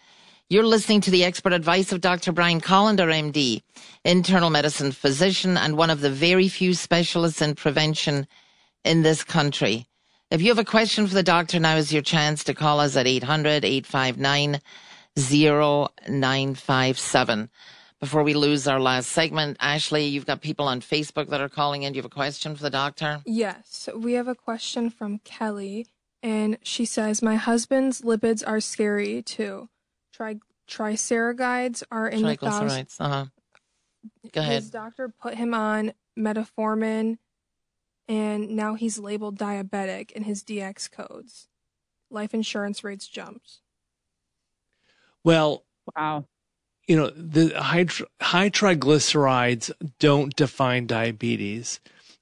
You're 0.48 0.64
listening 0.64 1.03
to 1.03 1.11
the 1.12 1.22
expert 1.22 1.53
advice 1.53 1.92
of 1.92 2.01
Dr. 2.01 2.33
Brian 2.33 2.61
Kolender, 2.61 3.12
MD, 3.12 3.62
internal 4.05 4.51
medicine 4.51 4.90
physician 4.90 5.57
and 5.57 5.77
one 5.77 5.90
of 5.90 6.01
the 6.01 6.11
very 6.11 6.48
few 6.48 6.74
specialists 6.74 7.40
in 7.40 7.55
prevention 7.55 8.27
in 8.85 9.03
this 9.03 9.22
country. 9.22 9.87
If 10.31 10.43
you 10.43 10.49
have 10.49 10.59
a 10.59 10.64
question 10.64 11.07
for 11.07 11.14
the 11.14 11.23
doctor, 11.23 11.59
now 11.59 11.77
is 11.77 11.93
your 11.93 12.03
chance 12.03 12.45
to 12.45 12.55
call 12.55 12.81
us 12.81 12.97
at 12.97 13.07
800 13.07 13.64
859 13.64 14.61
0957. 15.17 17.51
Before 18.01 18.23
we 18.23 18.35
lose 18.35 18.69
our 18.69 18.79
last 18.79 19.09
segment, 19.09 19.57
Ashley, 19.59 20.07
you've 20.07 20.27
got 20.27 20.41
people 20.41 20.69
on 20.69 20.81
Facebook 20.81 21.31
that 21.31 21.41
are 21.41 21.49
calling 21.49 21.83
in. 21.83 21.93
Do 21.93 21.97
you 21.97 22.03
have 22.03 22.11
a 22.11 22.14
question 22.14 22.55
for 22.55 22.62
the 22.62 22.71
doctor? 22.71 23.23
Yes. 23.27 23.88
We 23.97 24.12
have 24.12 24.29
a 24.29 24.37
question 24.37 24.91
from 24.91 25.19
Kelly, 25.21 25.88
and 26.23 26.59
she 26.62 26.85
says, 26.85 27.23
My 27.23 27.35
husband's 27.35 28.03
lipids 28.03 28.45
are 28.47 28.61
scary 28.61 29.23
too 29.23 29.69
tri- 30.19 30.41
triglycerides 30.69 31.83
are 31.91 32.09
in 32.09 32.23
the 32.23 32.37
thousands. 32.37 32.97
Uh-huh. 33.01 33.27
Go 34.33 34.41
ahead. 34.41 34.62
His 34.62 34.71
doctor 34.71 35.09
put 35.09 35.35
him 35.35 35.55
on 35.55 35.93
metformin, 36.19 37.19
and 38.09 38.51
now 38.51 38.75
he's 38.75 38.99
labeled 38.99 39.38
diabetic 39.38 40.11
in 40.12 40.25
his 40.25 40.42
DX 40.42 40.90
codes. 40.90 41.49
Life 42.11 42.35
insurance 42.35 42.83
rates 42.83 43.07
jumped. 43.07 43.59
Well, 45.23 45.64
wow. 45.97 46.25
You 46.87 46.97
know, 46.97 47.11
the 47.11 47.51
high, 47.61 47.87
high 48.21 48.49
triglycerides 48.49 49.71
don't 49.99 50.35
define 50.35 50.87
diabetes. 50.87 51.81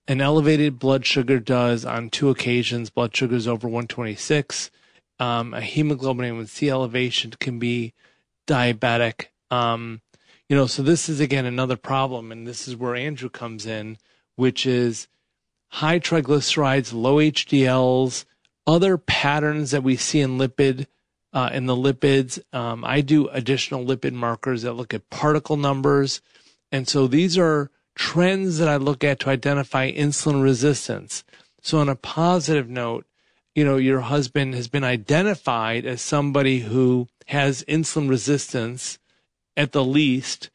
An 0.09 0.21
elevated 0.21 0.79
blood 0.79 1.07
sugar 1.07 1.39
does 1.39 1.85
on 1.85 2.11
two 2.11 2.31
occasions. 2.31 2.91
Blood 2.91 3.17
sugar 3.17 3.37
is 3.37 3.47
over 3.47 3.69
126 3.69 4.71
um, 5.19 5.55
a 5.55 5.61
hemoglobin 5.61 6.25
A1C 6.25 6.69
elevation 6.69 7.33
can 7.39 7.59
be 7.59 7.95
diabetic. 8.47 9.27
Um, 9.51 10.03
you 10.49 10.57
know, 10.57 10.67
so 10.67 10.83
this 10.83 11.09
is 11.09 11.21
again 11.21 11.47
another 11.47 11.77
problem, 11.77 12.31
and 12.31 12.47
this 12.47 12.69
is 12.69 12.77
where 12.77 12.95
Andrew 12.95 13.29
comes 13.29 13.67
in, 13.67 13.99
which 14.37 14.67
is 14.67 15.09
high 15.77 16.01
triglycerides, 16.01 16.95
low 16.95 17.17
HDLs, 17.17 18.25
other 18.67 18.97
patterns 18.97 19.73
that 19.73 19.83
we 19.83 19.95
see 19.95 20.21
in 20.21 20.39
lipid 20.39 20.87
uh, 21.35 21.51
in 21.53 21.67
the 21.67 21.77
lipids. 21.77 22.39
Um, 22.55 22.83
I 22.83 23.03
do 23.03 23.29
additional 23.29 23.85
lipid 23.85 24.15
markers 24.15 24.63
that 24.63 24.73
look 24.73 24.95
at 24.95 25.11
particle 25.11 25.59
numbers, 25.59 26.23
and 26.73 26.89
so 26.89 27.07
these 27.07 27.37
are 27.37 27.71
trends 27.95 28.57
that 28.57 28.69
I 28.69 28.77
look 28.77 29.05
at 29.05 29.21
to 29.21 29.29
identify 29.29 29.93
insulin 29.93 30.43
resistance. 30.43 31.25
So 31.61 31.79
on 31.79 31.91
a 31.91 31.95
positive 31.95 32.71
note, 32.71 33.05
you 33.55 33.63
know, 33.63 33.77
your 33.77 34.01
husband 34.01 34.55
has 34.55 34.69
been 34.69 34.85
identified 34.85 35.85
as 35.85 36.01
somebody 36.01 36.61
who 36.61 37.07
has 37.27 37.63
insulin 37.65 38.09
resistance 38.09 38.99
at 39.59 39.73
the 39.73 39.85
least, 39.85 40.49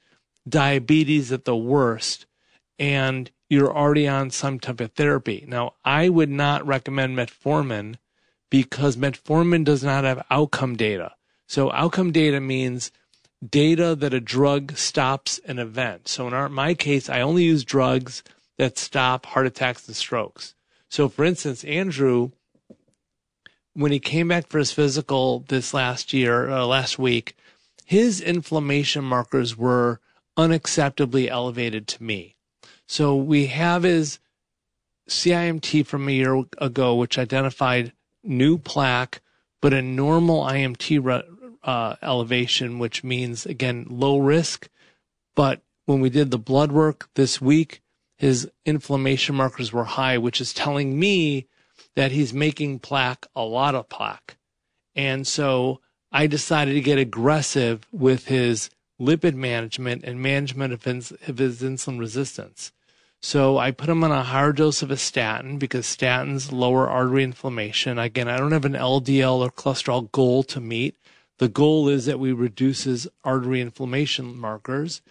diabetes 0.50 1.32
at 1.32 1.46
the 1.46 1.56
worst, 1.56 2.26
and 2.80 3.30
you're 3.52 3.76
already 3.76 4.08
on 4.08 4.32
some 4.32 4.62
type 4.62 4.80
of 4.80 4.94
therapy. 4.94 5.44
Now, 5.46 5.74
I 5.84 6.08
would 6.08 6.30
not 6.30 6.66
recommend 6.66 7.18
metformin 7.18 7.98
because 8.50 8.96
metformin 8.96 9.66
does 9.66 9.84
not 9.84 10.06
have 10.06 10.26
outcome 10.32 10.78
data. 10.78 11.16
So 11.48 11.70
outcome 11.74 12.14
data 12.14 12.40
means 12.40 12.94
data 13.46 13.94
that 13.94 14.14
a 14.14 14.22
drug 14.22 14.78
stops 14.78 15.38
an 15.44 15.60
event. 15.60 16.08
So 16.08 16.30
in 16.30 16.34
our, 16.34 16.48
my 16.48 16.74
case, 16.74 17.10
I 17.10 17.20
only 17.20 17.44
use 17.44 17.66
drugs 17.66 18.24
that 18.58 18.78
stop 18.78 19.26
heart 19.26 19.48
attacks 19.48 19.86
and 19.86 19.98
strokes. 19.98 20.56
So 20.88 21.10
for 21.10 21.26
instance, 21.26 21.66
Andrew, 21.66 22.32
when 23.74 23.92
he 23.92 24.00
came 24.00 24.30
back 24.30 24.48
for 24.48 24.60
his 24.60 24.72
physical 24.72 25.42
this 25.50 25.74
last 25.74 26.14
year, 26.14 26.50
uh, 26.50 26.66
last 26.66 26.98
week, 26.98 27.36
his 27.84 28.22
inflammation 28.22 29.04
markers 29.04 29.58
were 29.58 30.00
unacceptably 30.38 31.28
elevated 31.28 31.86
to 31.90 32.02
me. 32.02 32.38
So 32.92 33.16
we 33.16 33.46
have 33.46 33.84
his 33.84 34.20
CIMT 35.08 35.86
from 35.86 36.10
a 36.10 36.12
year 36.12 36.44
ago, 36.58 36.94
which 36.96 37.18
identified 37.18 37.94
new 38.22 38.58
plaque, 38.58 39.22
but 39.62 39.74
a 39.74 39.82
normal 39.82 40.44
IMT 40.44 41.24
uh, 41.64 41.96
elevation, 42.02 42.80
which 42.80 43.02
means 43.02 43.46
again 43.46 43.88
low 43.90 44.18
risk. 44.18 44.68
But 45.36 45.62
when 45.86 46.02
we 46.02 46.10
did 46.10 46.32
the 46.32 46.38
blood 46.38 46.74
work 46.74 47.08
this 47.16 47.40
week, 47.40 47.82
his 48.18 48.52
inflammation 48.66 49.36
markers 49.36 49.72
were 49.72 49.86
high, 49.86 50.18
which 50.18 50.42
is 50.42 50.54
telling 50.54 51.00
me 51.00 51.48
that 51.96 52.12
he's 52.12 52.34
making 52.34 52.80
plaque, 52.80 53.26
a 53.34 53.44
lot 53.44 53.74
of 53.74 53.88
plaque. 53.88 54.36
And 54.98 55.26
so 55.26 55.80
I 56.12 56.28
decided 56.28 56.74
to 56.74 56.82
get 56.82 56.98
aggressive 56.98 57.88
with 57.94 58.26
his 58.26 58.70
lipid 59.00 59.36
management 59.36 60.04
and 60.04 60.22
management 60.22 60.74
of 60.74 60.84
his, 60.84 61.14
of 61.26 61.38
his 61.38 61.62
insulin 61.62 61.98
resistance. 61.98 62.74
So 63.24 63.60
I 63.60 63.70
put 63.70 63.90
him 63.90 64.04
on 64.04 64.12
a 64.12 64.24
higher 64.24 64.52
dose 64.52 64.82
of 64.82 64.90
a 64.90 64.98
statin 64.98 65.60
because 65.60 65.86
statins 65.86 66.52
lower 66.52 66.90
artery 66.90 67.24
inflammation. 67.24 68.00
Again, 68.00 68.28
I 68.28 68.38
don't 68.38 68.52
have 68.52 68.66
an 68.66 68.74
LDL 68.74 69.40
or 69.40 69.52
cholesterol 69.52 70.12
goal 70.12 70.42
to 70.44 70.60
meet. 70.60 70.98
The 71.38 71.48
goal 71.48 71.88
is 71.88 72.06
that 72.08 72.20
we 72.20 72.32
reduce 72.32 72.84
his 72.84 73.08
artery 73.24 73.62
inflammation 73.62 74.36
markers. 74.36 75.02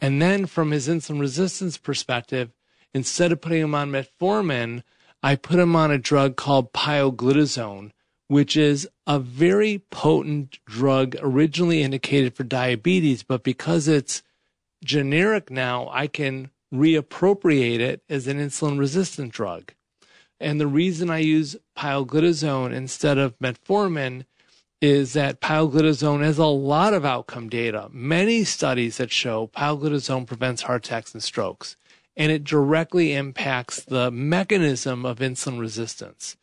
And 0.00 0.20
then 0.20 0.44
from 0.44 0.70
his 0.70 0.86
insulin 0.86 1.18
resistance 1.18 1.78
perspective, 1.78 2.50
instead 2.92 3.32
of 3.32 3.40
putting 3.40 3.62
him 3.62 3.74
on 3.74 3.90
metformin, 3.90 4.82
I 5.22 5.36
put 5.36 5.58
him 5.58 5.74
on 5.74 5.90
a 5.90 5.98
drug 5.98 6.36
called 6.36 6.74
pioglitazone, 6.74 7.92
which 8.28 8.54
is 8.56 8.86
a 9.06 9.18
very 9.18 9.78
potent 9.90 10.58
drug 10.66 11.16
originally 11.20 11.82
indicated 11.82 12.36
for 12.36 12.44
diabetes, 12.44 13.22
but 13.22 13.42
because 13.42 13.88
it's 13.88 14.22
generic 14.84 15.50
now, 15.50 15.88
I 15.90 16.06
can 16.06 16.50
reappropriate 16.72 17.80
it 17.80 18.02
as 18.08 18.26
an 18.26 18.38
insulin 18.38 18.78
resistant 18.78 19.32
drug. 19.32 19.72
And 20.38 20.60
the 20.60 20.66
reason 20.66 21.10
I 21.10 21.18
use 21.18 21.56
pioglitazone 21.76 22.74
instead 22.74 23.18
of 23.18 23.38
metformin 23.38 24.24
is 24.82 25.14
that 25.14 25.40
pioglitazone 25.40 26.22
has 26.22 26.38
a 26.38 26.46
lot 26.46 26.92
of 26.92 27.04
outcome 27.04 27.48
data, 27.48 27.88
many 27.90 28.44
studies 28.44 28.98
that 28.98 29.10
show 29.10 29.46
pioglitazone 29.48 30.26
prevents 30.26 30.62
heart 30.62 30.86
attacks 30.86 31.14
and 31.14 31.22
strokes, 31.22 31.76
and 32.16 32.30
it 32.30 32.44
directly 32.44 33.14
impacts 33.14 33.82
the 33.82 34.10
mechanism 34.10 35.06
of 35.06 35.18
insulin 35.18 35.58
resistance. 35.58 36.36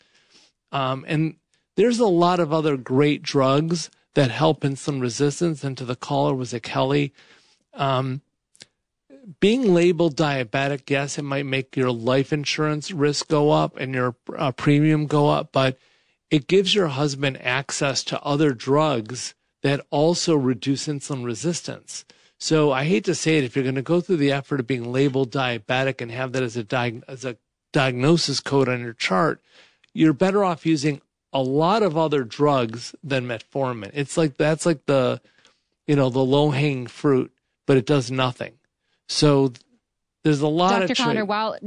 Um, 0.72 1.06
and 1.08 1.36
there's 1.76 2.00
a 2.00 2.08
lot 2.08 2.40
of 2.40 2.52
other 2.52 2.78
great 2.78 3.22
drugs 3.22 3.92
that 4.16 4.32
help 4.32 4.62
insulin 4.62 5.02
resistance. 5.02 5.64
And 5.64 5.78
to 5.78 5.86
the 5.86 5.96
caller 5.96 6.36
was 6.36 6.54
a 6.54 6.60
Kelly. 6.60 7.14
Um, 7.74 8.22
being 9.40 9.74
labeled 9.74 10.16
diabetic, 10.16 10.90
yes, 10.90 11.18
it 11.18 11.24
might 11.24 11.46
make 11.46 11.78
your 11.78 11.92
life 11.92 12.34
insurance 12.34 12.92
risk 12.92 13.28
go 13.28 13.52
up 13.52 13.78
and 13.78 13.94
your 13.94 14.16
uh, 14.36 14.52
premium 14.52 15.06
go 15.06 15.30
up, 15.30 15.52
but 15.52 15.78
it 16.30 16.48
gives 16.48 16.76
your 16.76 16.88
husband 16.88 17.42
access 17.42 18.04
to 18.06 18.22
other 18.22 18.54
drugs 18.54 19.34
that 19.62 19.86
also 19.90 20.36
reduce 20.36 20.88
insulin 20.88 21.24
resistance. 21.24 22.06
So 22.38 22.72
I 22.72 22.84
hate 22.84 23.06
to 23.06 23.16
say 23.16 23.38
it, 23.38 23.46
if 23.46 23.56
you're 23.56 23.64
going 23.64 23.76
to 23.76 23.82
go 23.82 24.02
through 24.02 24.18
the 24.18 24.32
effort 24.32 24.60
of 24.60 24.68
being 24.68 24.92
labeled 24.92 25.32
diabetic 25.32 26.02
and 26.02 26.12
have 26.12 26.34
that 26.34 26.44
as 26.44 26.58
a, 26.58 26.64
diag- 26.64 27.04
as 27.08 27.24
a 27.24 27.38
diagnosis 27.72 28.42
code 28.42 28.68
on 28.68 28.82
your 28.82 28.94
chart, 28.94 29.42
you're 29.94 30.12
better 30.14 30.44
off 30.44 30.66
using 30.66 31.00
a 31.32 31.42
lot 31.42 31.82
of 31.82 31.98
other 31.98 32.24
drugs 32.24 32.94
than 33.04 33.26
metformin. 33.26 33.92
It's 33.94 34.18
like 34.18 34.38
that's 34.38 34.66
like 34.66 34.86
the, 34.86 35.22
you 35.88 35.96
know, 35.96 36.10
the 36.10 36.20
low 36.20 36.50
hanging 36.50 36.88
fruit, 36.88 37.32
but 37.66 37.78
it 37.78 37.86
does 37.86 38.12
nothing. 38.12 38.54
So 39.14 39.54
there's 40.24 40.42
a 40.42 40.48
lot 40.48 40.82
of. 40.82 40.88
Dr. 40.88 40.92
of 40.92 40.98
Connor, 40.98 41.26
while 41.26 41.58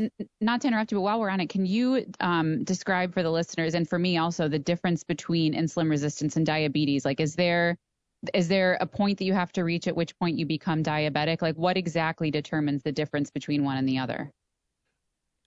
not 0.40 0.62
to 0.62 0.68
interrupt 0.68 0.90
you, 0.90 0.98
but 0.98 1.02
while 1.02 1.20
we're 1.20 1.30
on 1.30 1.40
it, 1.40 1.48
can 1.48 1.64
you 1.64 2.06
um, 2.20 2.64
describe 2.64 3.14
for 3.14 3.22
the 3.22 3.30
listeners 3.30 3.74
and 3.74 3.88
for 3.88 3.98
me 3.98 4.18
also 4.18 4.48
the 4.48 4.58
difference 4.58 5.04
between 5.04 5.54
insulin 5.54 5.88
resistance 5.88 6.36
and 6.36 6.44
diabetes? 6.44 7.04
Like, 7.04 7.20
is 7.20 7.36
there 7.36 7.76
is 8.34 8.48
there 8.48 8.76
a 8.80 8.86
point 8.86 9.18
that 9.18 9.24
you 9.24 9.34
have 9.34 9.52
to 9.52 9.62
reach 9.62 9.86
at 9.86 9.94
which 9.94 10.18
point 10.18 10.38
you 10.38 10.46
become 10.46 10.82
diabetic? 10.82 11.40
Like, 11.40 11.56
what 11.56 11.76
exactly 11.76 12.30
determines 12.30 12.82
the 12.82 12.92
difference 12.92 13.30
between 13.30 13.62
one 13.62 13.76
and 13.76 13.88
the 13.88 13.98
other? 13.98 14.32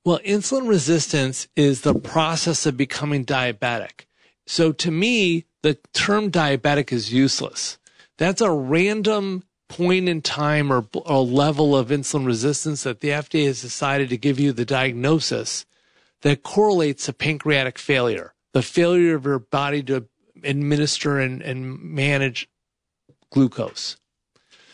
Well, 0.05 0.19
insulin 0.19 0.69
resistance 0.69 1.49
is 1.57 1.81
the 1.81 1.95
process 1.95 2.65
of 2.65 2.77
becoming 2.77 3.25
diabetic. 3.25 4.05
So 4.47 4.71
to 4.71 4.91
me, 4.91 5.45
the 5.63 5.77
term 5.93 6.31
diabetic 6.31 6.93
is 6.93 7.11
useless. 7.11 7.77
That's 8.17 8.41
a 8.41 8.51
random 8.51 9.43
point 9.69 10.09
in 10.09 10.21
time 10.21 10.73
or 10.73 10.85
a 11.05 11.19
level 11.19 11.77
of 11.77 11.87
insulin 11.87 12.25
resistance 12.25 12.83
that 12.83 12.99
the 12.99 13.09
FDA 13.09 13.45
has 13.45 13.61
decided 13.61 14.09
to 14.09 14.17
give 14.17 14.39
you 14.39 14.51
the 14.51 14.65
diagnosis 14.65 15.65
that 16.21 16.43
correlates 16.43 17.05
to 17.05 17.13
pancreatic 17.13 17.79
failure, 17.79 18.33
the 18.51 18.61
failure 18.61 19.15
of 19.15 19.25
your 19.25 19.39
body 19.39 19.81
to 19.83 20.05
administer 20.43 21.19
and, 21.19 21.41
and 21.41 21.79
manage 21.81 22.49
glucose. 23.29 23.95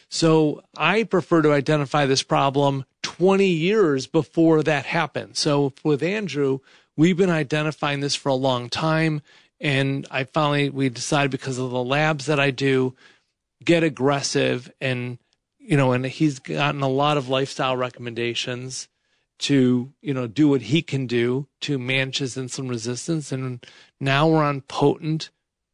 So 0.10 0.64
I 0.78 1.04
prefer 1.04 1.42
to 1.42 1.52
identify 1.52 2.06
this 2.06 2.24
problem 2.24 2.86
20 3.02 3.46
years 3.46 4.08
before 4.08 4.64
that 4.64 4.86
happened. 4.86 5.36
So 5.36 5.74
with 5.84 6.02
Andrew, 6.02 6.60
we've 6.96 7.18
been 7.18 7.30
identifying 7.30 8.00
this 8.00 8.16
for 8.16 8.30
a 8.30 8.36
long 8.36 8.70
time. 8.70 9.22
And 9.60 10.08
I 10.12 10.24
finally, 10.24 10.70
we 10.70 10.90
decided 10.90 11.32
because 11.32 11.58
of 11.58 11.72
the 11.72 11.84
labs 11.84 12.26
that 12.28 12.40
I 12.40 12.52
do, 12.52 12.96
get 13.66 13.84
aggressive 13.84 14.72
and, 14.80 15.18
you 15.60 15.76
know, 15.76 15.92
and 15.92 16.06
he's 16.06 16.40
gotten 16.40 16.82
a 16.82 16.88
lot 16.88 17.18
of 17.18 17.28
lifestyle 17.28 17.76
recommendations 17.76 18.88
to, 19.38 19.92
you 20.02 20.14
know, 20.14 20.28
do 20.28 20.48
what 20.48 20.62
he 20.62 20.82
can 20.82 21.08
do 21.08 21.48
to 21.62 21.78
manage 21.78 22.20
his 22.20 22.38
insulin 22.38 22.70
resistance. 22.70 23.32
And 23.32 23.66
now 24.00 24.28
we're 24.28 24.44
on 24.44 24.62
potent 24.62 25.30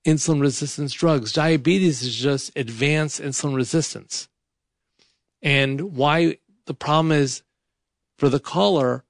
insulin 0.05 0.41
resistance 0.41 0.93
drugs. 0.93 1.31
Diabetes 1.31 2.01
is 2.01 2.15
just 2.15 2.51
advanced 2.55 3.21
insulin 3.21 3.55
resistance. 3.55 4.27
And 5.41 5.95
why 5.95 6.37
the 6.65 6.73
problem 6.73 7.11
is 7.11 7.43
for 8.17 8.29
the 8.29 8.39
caller, 8.39 9.03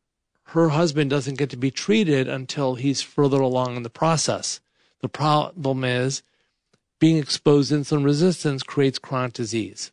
her 0.48 0.70
husband 0.70 1.10
doesn't 1.10 1.38
get 1.38 1.50
to 1.52 1.58
be 1.58 1.72
treated 1.72 2.28
until 2.28 2.76
he's 2.76 3.02
further 3.02 3.40
along 3.40 3.78
in 3.78 3.84
the 3.84 3.90
process. 3.90 4.60
The 5.00 5.10
problem 5.10 5.84
is 5.84 6.24
being 7.02 7.18
exposed 7.18 7.70
to 7.70 7.76
insulin 7.76 8.06
resistance 8.06 8.62
creates 8.64 9.00
chronic 9.00 9.34
disease. 9.34 9.92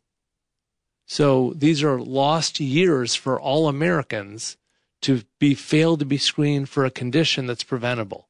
So 1.07 1.53
these 1.55 1.81
are 1.83 1.99
lost 1.99 2.59
years 2.59 3.15
for 3.15 3.41
all 3.41 3.67
Americans 3.67 4.57
to 5.01 5.23
be 5.39 5.55
failed 5.55 5.99
to 5.99 6.05
be 6.05 6.19
screened 6.19 6.69
for 6.69 6.85
a 6.85 6.91
condition 6.91 7.47
that's 7.47 7.63
preventable. 7.63 8.29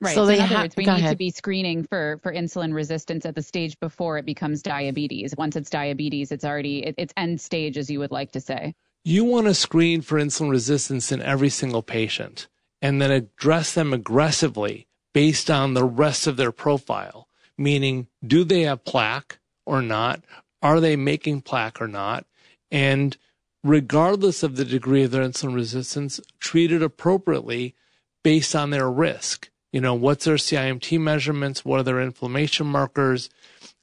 Right. 0.00 0.14
So, 0.14 0.26
so 0.26 0.32
in 0.32 0.40
other 0.40 0.54
ha- 0.54 0.62
words, 0.62 0.76
we 0.76 0.84
need 0.84 0.90
ahead. 0.90 1.10
to 1.10 1.16
be 1.16 1.30
screening 1.30 1.84
for 1.84 2.20
for 2.22 2.32
insulin 2.32 2.74
resistance 2.74 3.24
at 3.24 3.34
the 3.34 3.42
stage 3.42 3.80
before 3.80 4.18
it 4.18 4.26
becomes 4.26 4.62
diabetes. 4.62 5.34
Once 5.36 5.56
it's 5.56 5.70
diabetes, 5.70 6.30
it's 6.30 6.44
already 6.44 6.84
it, 6.84 6.94
it's 6.98 7.14
end 7.16 7.40
stage, 7.40 7.78
as 7.78 7.90
you 7.90 7.98
would 7.98 8.12
like 8.12 8.30
to 8.32 8.40
say. 8.40 8.74
You 9.04 9.24
want 9.24 9.46
to 9.46 9.54
screen 9.54 10.02
for 10.02 10.20
insulin 10.20 10.50
resistance 10.50 11.10
in 11.10 11.22
every 11.22 11.48
single 11.48 11.82
patient, 11.82 12.46
and 12.82 13.00
then 13.00 13.10
address 13.10 13.72
them 13.72 13.92
aggressively 13.94 14.86
based 15.14 15.50
on 15.50 15.74
the 15.74 15.84
rest 15.84 16.26
of 16.26 16.36
their 16.36 16.52
profile. 16.52 17.27
Meaning, 17.58 18.06
do 18.24 18.44
they 18.44 18.62
have 18.62 18.84
plaque 18.84 19.38
or 19.66 19.82
not? 19.82 20.22
Are 20.62 20.80
they 20.80 20.96
making 20.96 21.42
plaque 21.42 21.80
or 21.80 21.88
not? 21.88 22.24
And 22.70 23.16
regardless 23.62 24.42
of 24.42 24.56
the 24.56 24.64
degree 24.64 25.02
of 25.02 25.10
their 25.10 25.24
insulin 25.24 25.54
resistance, 25.54 26.20
treat 26.40 26.72
it 26.72 26.82
appropriately 26.82 27.74
based 28.22 28.54
on 28.54 28.70
their 28.70 28.90
risk 28.90 29.50
you 29.72 29.80
know, 29.80 29.94
what's 29.94 30.24
their 30.24 30.36
CIMT 30.36 30.98
measurements? 30.98 31.64
What 31.64 31.80
are 31.80 31.84
their 31.84 32.00
inflammation 32.00 32.66
markers? 32.66 33.28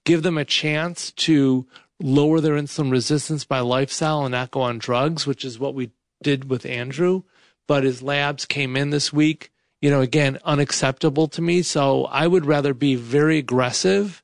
Give 0.03 0.23
them 0.23 0.38
a 0.38 0.45
chance 0.45 1.11
to 1.11 1.67
lower 1.99 2.41
their 2.41 2.55
insulin 2.55 2.91
resistance 2.91 3.45
by 3.45 3.59
lifestyle 3.59 4.26
and 4.26 4.32
not 4.32 4.51
go 4.51 4.61
on 4.61 4.80
drugs, 4.80 5.28
which 5.28 5.45
is 5.45 5.59
what 5.59 5.76
we 5.76 5.91
did 6.23 6.49
with 6.49 6.65
Andrew. 6.65 7.23
But 7.67 7.84
his 7.84 8.01
labs 8.01 8.45
came 8.45 8.76
in 8.76 8.89
this 8.89 9.13
week, 9.13 9.51
you 9.86 9.91
know, 9.91 10.01
again, 10.01 10.39
unacceptable 10.43 11.27
to 11.27 11.43
me. 11.43 11.61
So 11.61 12.05
I 12.05 12.25
would 12.25 12.47
rather 12.47 12.73
be 12.73 12.95
very 12.95 13.38
aggressive, 13.38 14.23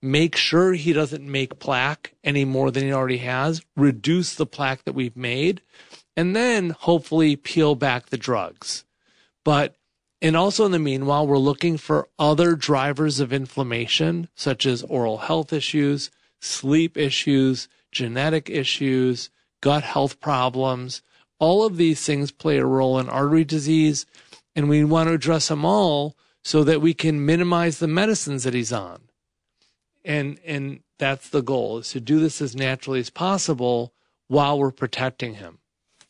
make 0.00 0.36
sure 0.36 0.72
he 0.72 0.94
doesn't 0.94 1.30
make 1.30 1.58
plaque 1.58 2.14
any 2.24 2.46
more 2.46 2.70
than 2.70 2.84
he 2.84 2.94
already 2.94 3.18
has, 3.18 3.60
reduce 3.76 4.34
the 4.34 4.46
plaque 4.46 4.84
that 4.84 4.94
we've 4.94 5.14
made, 5.14 5.60
and 6.16 6.34
then 6.34 6.70
hopefully 6.70 7.36
peel 7.36 7.74
back 7.74 8.06
the 8.06 8.16
drugs. 8.16 8.86
But 9.44 9.76
And 10.22 10.36
also 10.36 10.64
in 10.64 10.70
the 10.70 10.78
meanwhile, 10.78 11.26
we're 11.26 11.36
looking 11.36 11.76
for 11.76 12.08
other 12.16 12.54
drivers 12.54 13.18
of 13.18 13.32
inflammation, 13.32 14.28
such 14.36 14.64
as 14.64 14.84
oral 14.84 15.18
health 15.18 15.52
issues, 15.52 16.12
sleep 16.40 16.96
issues, 16.96 17.68
genetic 17.90 18.48
issues, 18.48 19.30
gut 19.60 19.82
health 19.82 20.20
problems. 20.20 21.02
All 21.40 21.66
of 21.66 21.76
these 21.76 22.06
things 22.06 22.30
play 22.30 22.58
a 22.58 22.64
role 22.64 23.00
in 23.00 23.08
artery 23.08 23.44
disease, 23.44 24.06
and 24.54 24.68
we 24.68 24.84
want 24.84 25.08
to 25.08 25.14
address 25.14 25.48
them 25.48 25.64
all 25.64 26.16
so 26.42 26.64
that 26.64 26.80
we 26.80 26.94
can 26.94 27.24
minimize 27.24 27.78
the 27.78 27.88
medicines 27.88 28.44
that 28.44 28.54
he's 28.54 28.72
on. 28.72 29.00
And 30.04 30.38
and 30.44 30.80
that's 30.98 31.28
the 31.28 31.42
goal 31.42 31.78
is 31.78 31.90
to 31.90 32.00
do 32.00 32.18
this 32.18 32.40
as 32.42 32.56
naturally 32.56 33.00
as 33.00 33.10
possible 33.10 33.92
while 34.28 34.58
we're 34.58 34.72
protecting 34.72 35.34
him. 35.34 35.58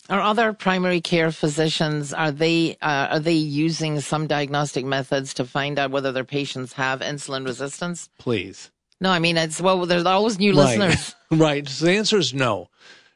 Are 0.08 0.20
other 0.20 0.52
primary 0.52 1.00
care 1.00 1.30
physicians 1.30 2.12
are 2.12 2.32
they 2.32 2.76
uh, 2.82 3.08
are 3.10 3.20
they 3.20 3.34
using 3.34 4.00
some 4.00 4.26
diagnostic 4.26 4.84
methods 4.84 5.34
to 5.34 5.44
find 5.44 5.78
out 5.78 5.90
whether 5.90 6.10
their 6.12 6.24
patients 6.24 6.72
have 6.74 7.00
insulin 7.00 7.44
resistance? 7.46 8.08
Please. 8.18 8.70
No, 9.00 9.10
I 9.10 9.18
mean 9.18 9.36
it's 9.36 9.60
well. 9.60 9.84
There's 9.86 10.06
always 10.06 10.38
new 10.38 10.56
right. 10.56 10.78
listeners. 10.78 11.14
right. 11.30 11.68
So 11.68 11.84
the 11.84 11.92
answer 11.92 12.18
is 12.18 12.32
no. 12.32 12.68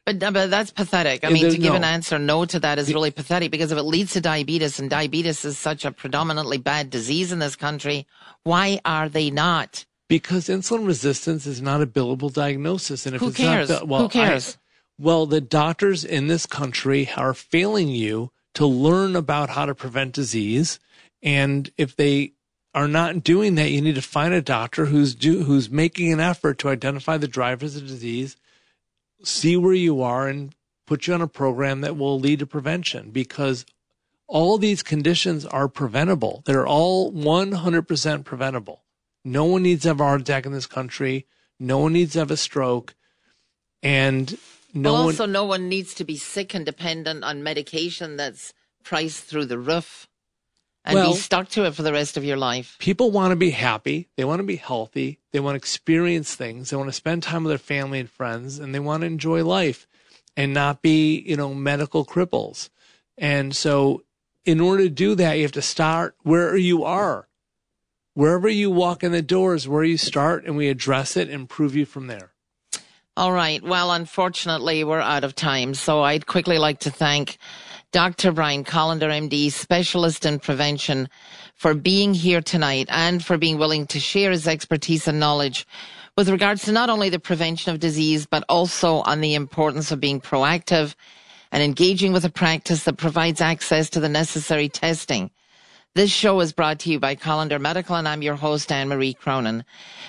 But, 0.07 0.20
but 0.20 0.50
that's 0.50 0.70
pathetic. 0.70 1.24
I 1.24 1.30
mean, 1.30 1.50
to 1.50 1.59
give 1.59 1.72
no. 1.72 1.74
an 1.74 1.84
answer 1.84 2.16
no 2.16 2.44
to 2.44 2.61
that 2.61 2.78
is 2.78 2.94
really 2.94 3.11
pathetic 3.11 3.50
because 3.50 3.72
if 3.72 3.78
it 3.78 3.82
leads 3.82 4.12
to 4.12 4.20
diabetes 4.20 4.78
and 4.78 4.88
diabetes 4.88 5.44
is 5.44 5.59
such 5.59 5.84
a 5.84 5.90
predominantly 5.90 6.59
bad 6.59 6.90
disease 6.90 7.32
in 7.32 7.40
this 7.40 7.57
country, 7.57 8.07
why 8.44 8.80
are 8.84 9.09
they 9.09 9.30
not? 9.30 9.84
Because 10.09 10.46
insulin 10.46 10.86
resistance 10.86 11.44
is 11.44 11.61
not 11.61 11.82
a 11.82 11.86
billable 11.86 12.32
diagnosis. 12.32 13.04
And 13.04 13.16
if 13.16 13.20
Who 13.20 13.28
it's 13.28 13.36
cares? 13.36 13.68
not, 13.68 13.88
well, 13.88 14.02
Who 14.02 14.09
cares? 14.09 14.57
I, 14.57 15.02
well, 15.02 15.26
the 15.26 15.40
doctors 15.40 16.04
in 16.04 16.28
this 16.28 16.46
country 16.46 17.11
are 17.16 17.34
failing 17.34 17.88
you 17.88 18.30
to 18.54 18.64
learn 18.64 19.16
about 19.16 19.50
how 19.50 19.66
to 19.66 19.74
prevent 19.74 20.12
disease. 20.12 20.78
And 21.20 21.68
if 21.76 21.96
they 21.96 22.34
are 22.72 22.86
not 22.86 23.24
doing 23.24 23.57
that, 23.57 23.72
you 23.72 23.80
need 23.80 23.96
to 23.96 24.02
find 24.02 24.32
a 24.32 24.40
doctor 24.40 24.86
who's 24.86 25.16
do, 25.16 25.42
who's 25.42 25.68
making 25.68 26.12
an 26.12 26.20
effort 26.20 26.61
to 26.61 26.68
identify 26.68 27.16
the 27.16 27.26
drivers 27.26 27.74
of 27.74 27.88
disease 27.88 28.36
see 29.23 29.57
where 29.57 29.75
you 29.75 30.03
are 30.03 30.29
and 30.29 30.55
put 30.87 31.07
you 31.07 31.14
on 31.14 31.23
a 31.23 31.29
program 31.29 31.81
that 31.81 31.97
will 31.97 32.19
lead 32.19 32.39
to 32.39 32.47
prevention 32.47 33.11
because 33.11 33.67
all 34.27 34.59
these 34.59 34.83
conditions 34.83 35.45
are 35.47 35.69
preventable. 35.69 36.43
They're 36.47 36.67
all 36.67 37.12
100% 37.12 38.25
preventable. 38.25 38.85
No 39.25 39.45
one 39.45 39.62
needs 39.62 39.83
to 39.83 39.89
have 39.89 40.01
a 40.01 40.05
heart 40.05 40.21
attack 40.21 40.47
in 40.47 40.53
this 40.53 40.67
country. 40.67 41.27
No 41.59 41.79
one 41.79 41.93
needs 41.93 42.12
to 42.12 42.21
have 42.21 42.31
a 42.31 42.37
stroke. 42.37 42.95
And 43.83 44.39
no 44.75 44.95
also 44.95 45.25
one, 45.25 45.33
no 45.33 45.45
one 45.45 45.69
needs 45.69 45.95
to 45.95 46.05
be 46.05 46.17
sick 46.17 46.55
and 46.55 46.64
dependent 46.64 47.25
on 47.25 47.43
medication 47.43 48.17
that's 48.17 48.53
priced 48.85 49.25
through 49.25 49.47
the 49.47 49.59
roof 49.59 50.09
and 50.87 50.95
well, 50.95 51.12
be 51.12 51.18
stuck 51.18 51.49
to 51.51 51.64
it 51.66 51.74
for 51.74 51.82
the 51.82 51.93
rest 51.93 52.16
of 52.16 52.24
your 52.24 52.37
life. 52.37 52.76
People 52.78 53.11
want 53.11 53.32
to 53.32 53.37
be 53.37 53.51
happy. 53.51 54.09
They 54.16 54.24
want 54.24 54.39
to 54.39 54.47
be 54.47 54.57
healthy. 54.57 55.18
They 55.32 55.41
want 55.41 55.55
to 55.55 55.59
experience 55.59 56.34
things. 56.34 56.70
They 56.70 56.76
want 56.76 56.89
to 56.89 56.93
spend 56.93 57.24
time 57.24 57.43
with 57.43 57.51
their 57.51 57.59
family 57.59 57.99
and 57.99 58.09
friends 58.09 58.61
and 58.61 58.72
they 58.72 58.78
want 58.78 59.01
to 59.01 59.09
enjoy 59.09 59.45
life 59.45 59.89
and 60.37 60.55
not 60.55 60.82
be, 60.82 61.20
you 61.26 61.37
know, 61.37 61.53
medical 61.53 62.07
cripples. 62.07 62.70
And 63.18 63.55
so 63.55 64.05
in 64.45 64.61
order 64.61 64.84
to 64.84 64.91
do 64.91 65.16
that, 65.16 65.34
you 65.34 65.43
have 65.43 65.53
to 65.53 65.62
start 65.62 66.14
where 66.22 66.57
you 66.57 66.84
are. 66.84 67.28
Wherever 68.14 68.49
you 68.49 68.70
walk 68.70 69.03
in 69.03 69.12
the 69.12 69.20
doors, 69.20 69.68
where 69.68 69.84
you 69.84 69.99
start 69.99 70.47
and 70.47 70.57
we 70.57 70.68
address 70.68 71.16
it 71.16 71.28
and 71.28 71.34
improve 71.34 71.74
you 71.74 71.84
from 71.84 72.07
there. 72.07 72.32
All 73.16 73.32
right. 73.32 73.62
Well, 73.62 73.93
unfortunately, 73.93 74.84
we're 74.84 75.01
out 75.01 75.24
of 75.24 75.34
time. 75.34 75.74
So 75.74 76.03
I'd 76.03 76.26
quickly 76.26 76.59
like 76.59 76.80
to 76.80 76.91
thank 76.91 77.39
Dr. 77.97 78.30
Brian 78.30 78.62
Kolender, 78.62 79.09
MD, 79.09 79.51
specialist 79.51 80.26
in 80.26 80.38
prevention, 80.38 81.09
for 81.55 81.72
being 81.72 82.12
here 82.12 82.42
tonight 82.42 82.88
and 82.90 83.24
for 83.24 83.38
being 83.38 83.57
willing 83.57 83.86
to 83.86 83.99
share 83.99 84.32
his 84.32 84.47
expertise 84.47 85.09
and 85.09 85.18
knowledge 85.18 85.66
with 86.14 86.28
regards 86.28 86.64
to 86.64 86.72
not 86.72 86.90
only 86.90 87.09
the 87.09 87.18
prevention 87.18 87.72
of 87.72 87.80
disease, 87.80 88.26
but 88.26 88.44
also 88.51 88.97
on 88.97 89.22
the 89.22 89.34
importance 89.34 89.90
of 89.90 89.99
being 89.99 90.20
proactive 90.20 90.94
and 91.51 91.62
engaging 91.62 92.12
with 92.12 92.22
a 92.26 92.28
practice 92.28 92.84
that 92.84 92.99
provides 92.99 93.40
access 93.40 93.88
to 93.88 93.99
the 93.99 94.11
necessary 94.11 94.68
testing. 94.68 95.30
This 95.94 96.11
show 96.11 96.38
is 96.40 96.53
brought 96.53 96.80
to 96.80 96.90
you 96.90 97.01
by 97.01 97.16
Kolender 97.16 97.59
Medical, 97.59 97.97
and 97.97 98.07
I'm 98.07 98.20
your 98.20 98.34
host, 98.34 98.70
Anne 98.70 98.88
Marie 98.88 99.14
Cronin. 99.14 99.64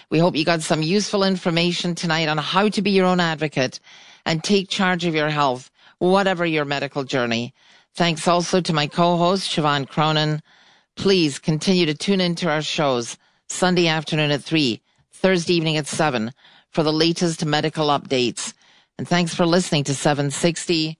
We 0.09 0.19
hope 0.19 0.35
you 0.35 0.43
got 0.43 0.61
some 0.61 0.81
useful 0.81 1.23
information 1.23 1.95
tonight 1.95 2.27
on 2.27 2.37
how 2.37 2.67
to 2.67 2.81
be 2.81 2.91
your 2.91 3.05
own 3.05 3.21
advocate 3.21 3.79
and 4.25 4.43
take 4.43 4.67
charge 4.67 5.05
of 5.05 5.15
your 5.15 5.29
health, 5.29 5.71
whatever 5.99 6.45
your 6.45 6.65
medical 6.65 7.05
journey. 7.05 7.53
Thanks 7.97 8.27
also 8.27 8.61
to 8.61 8.73
my 8.73 8.85
co-host, 8.85 9.49
Siobhan 9.49 9.89
Cronin. 9.89 10.43
Please 10.95 11.39
continue 11.39 11.87
to 11.87 11.95
tune 11.95 12.21
into 12.21 12.47
our 12.47 12.61
shows 12.61 13.17
Sunday 13.49 13.87
afternoon 13.87 14.29
at 14.29 14.43
3, 14.43 14.79
Thursday 15.11 15.55
evening 15.55 15.77
at 15.77 15.87
7 15.87 16.31
for 16.69 16.83
the 16.83 16.93
latest 16.93 17.43
medical 17.43 17.87
updates. 17.87 18.53
And 18.99 19.07
thanks 19.07 19.33
for 19.33 19.47
listening 19.47 19.83
to 19.85 19.95
760 19.95 20.99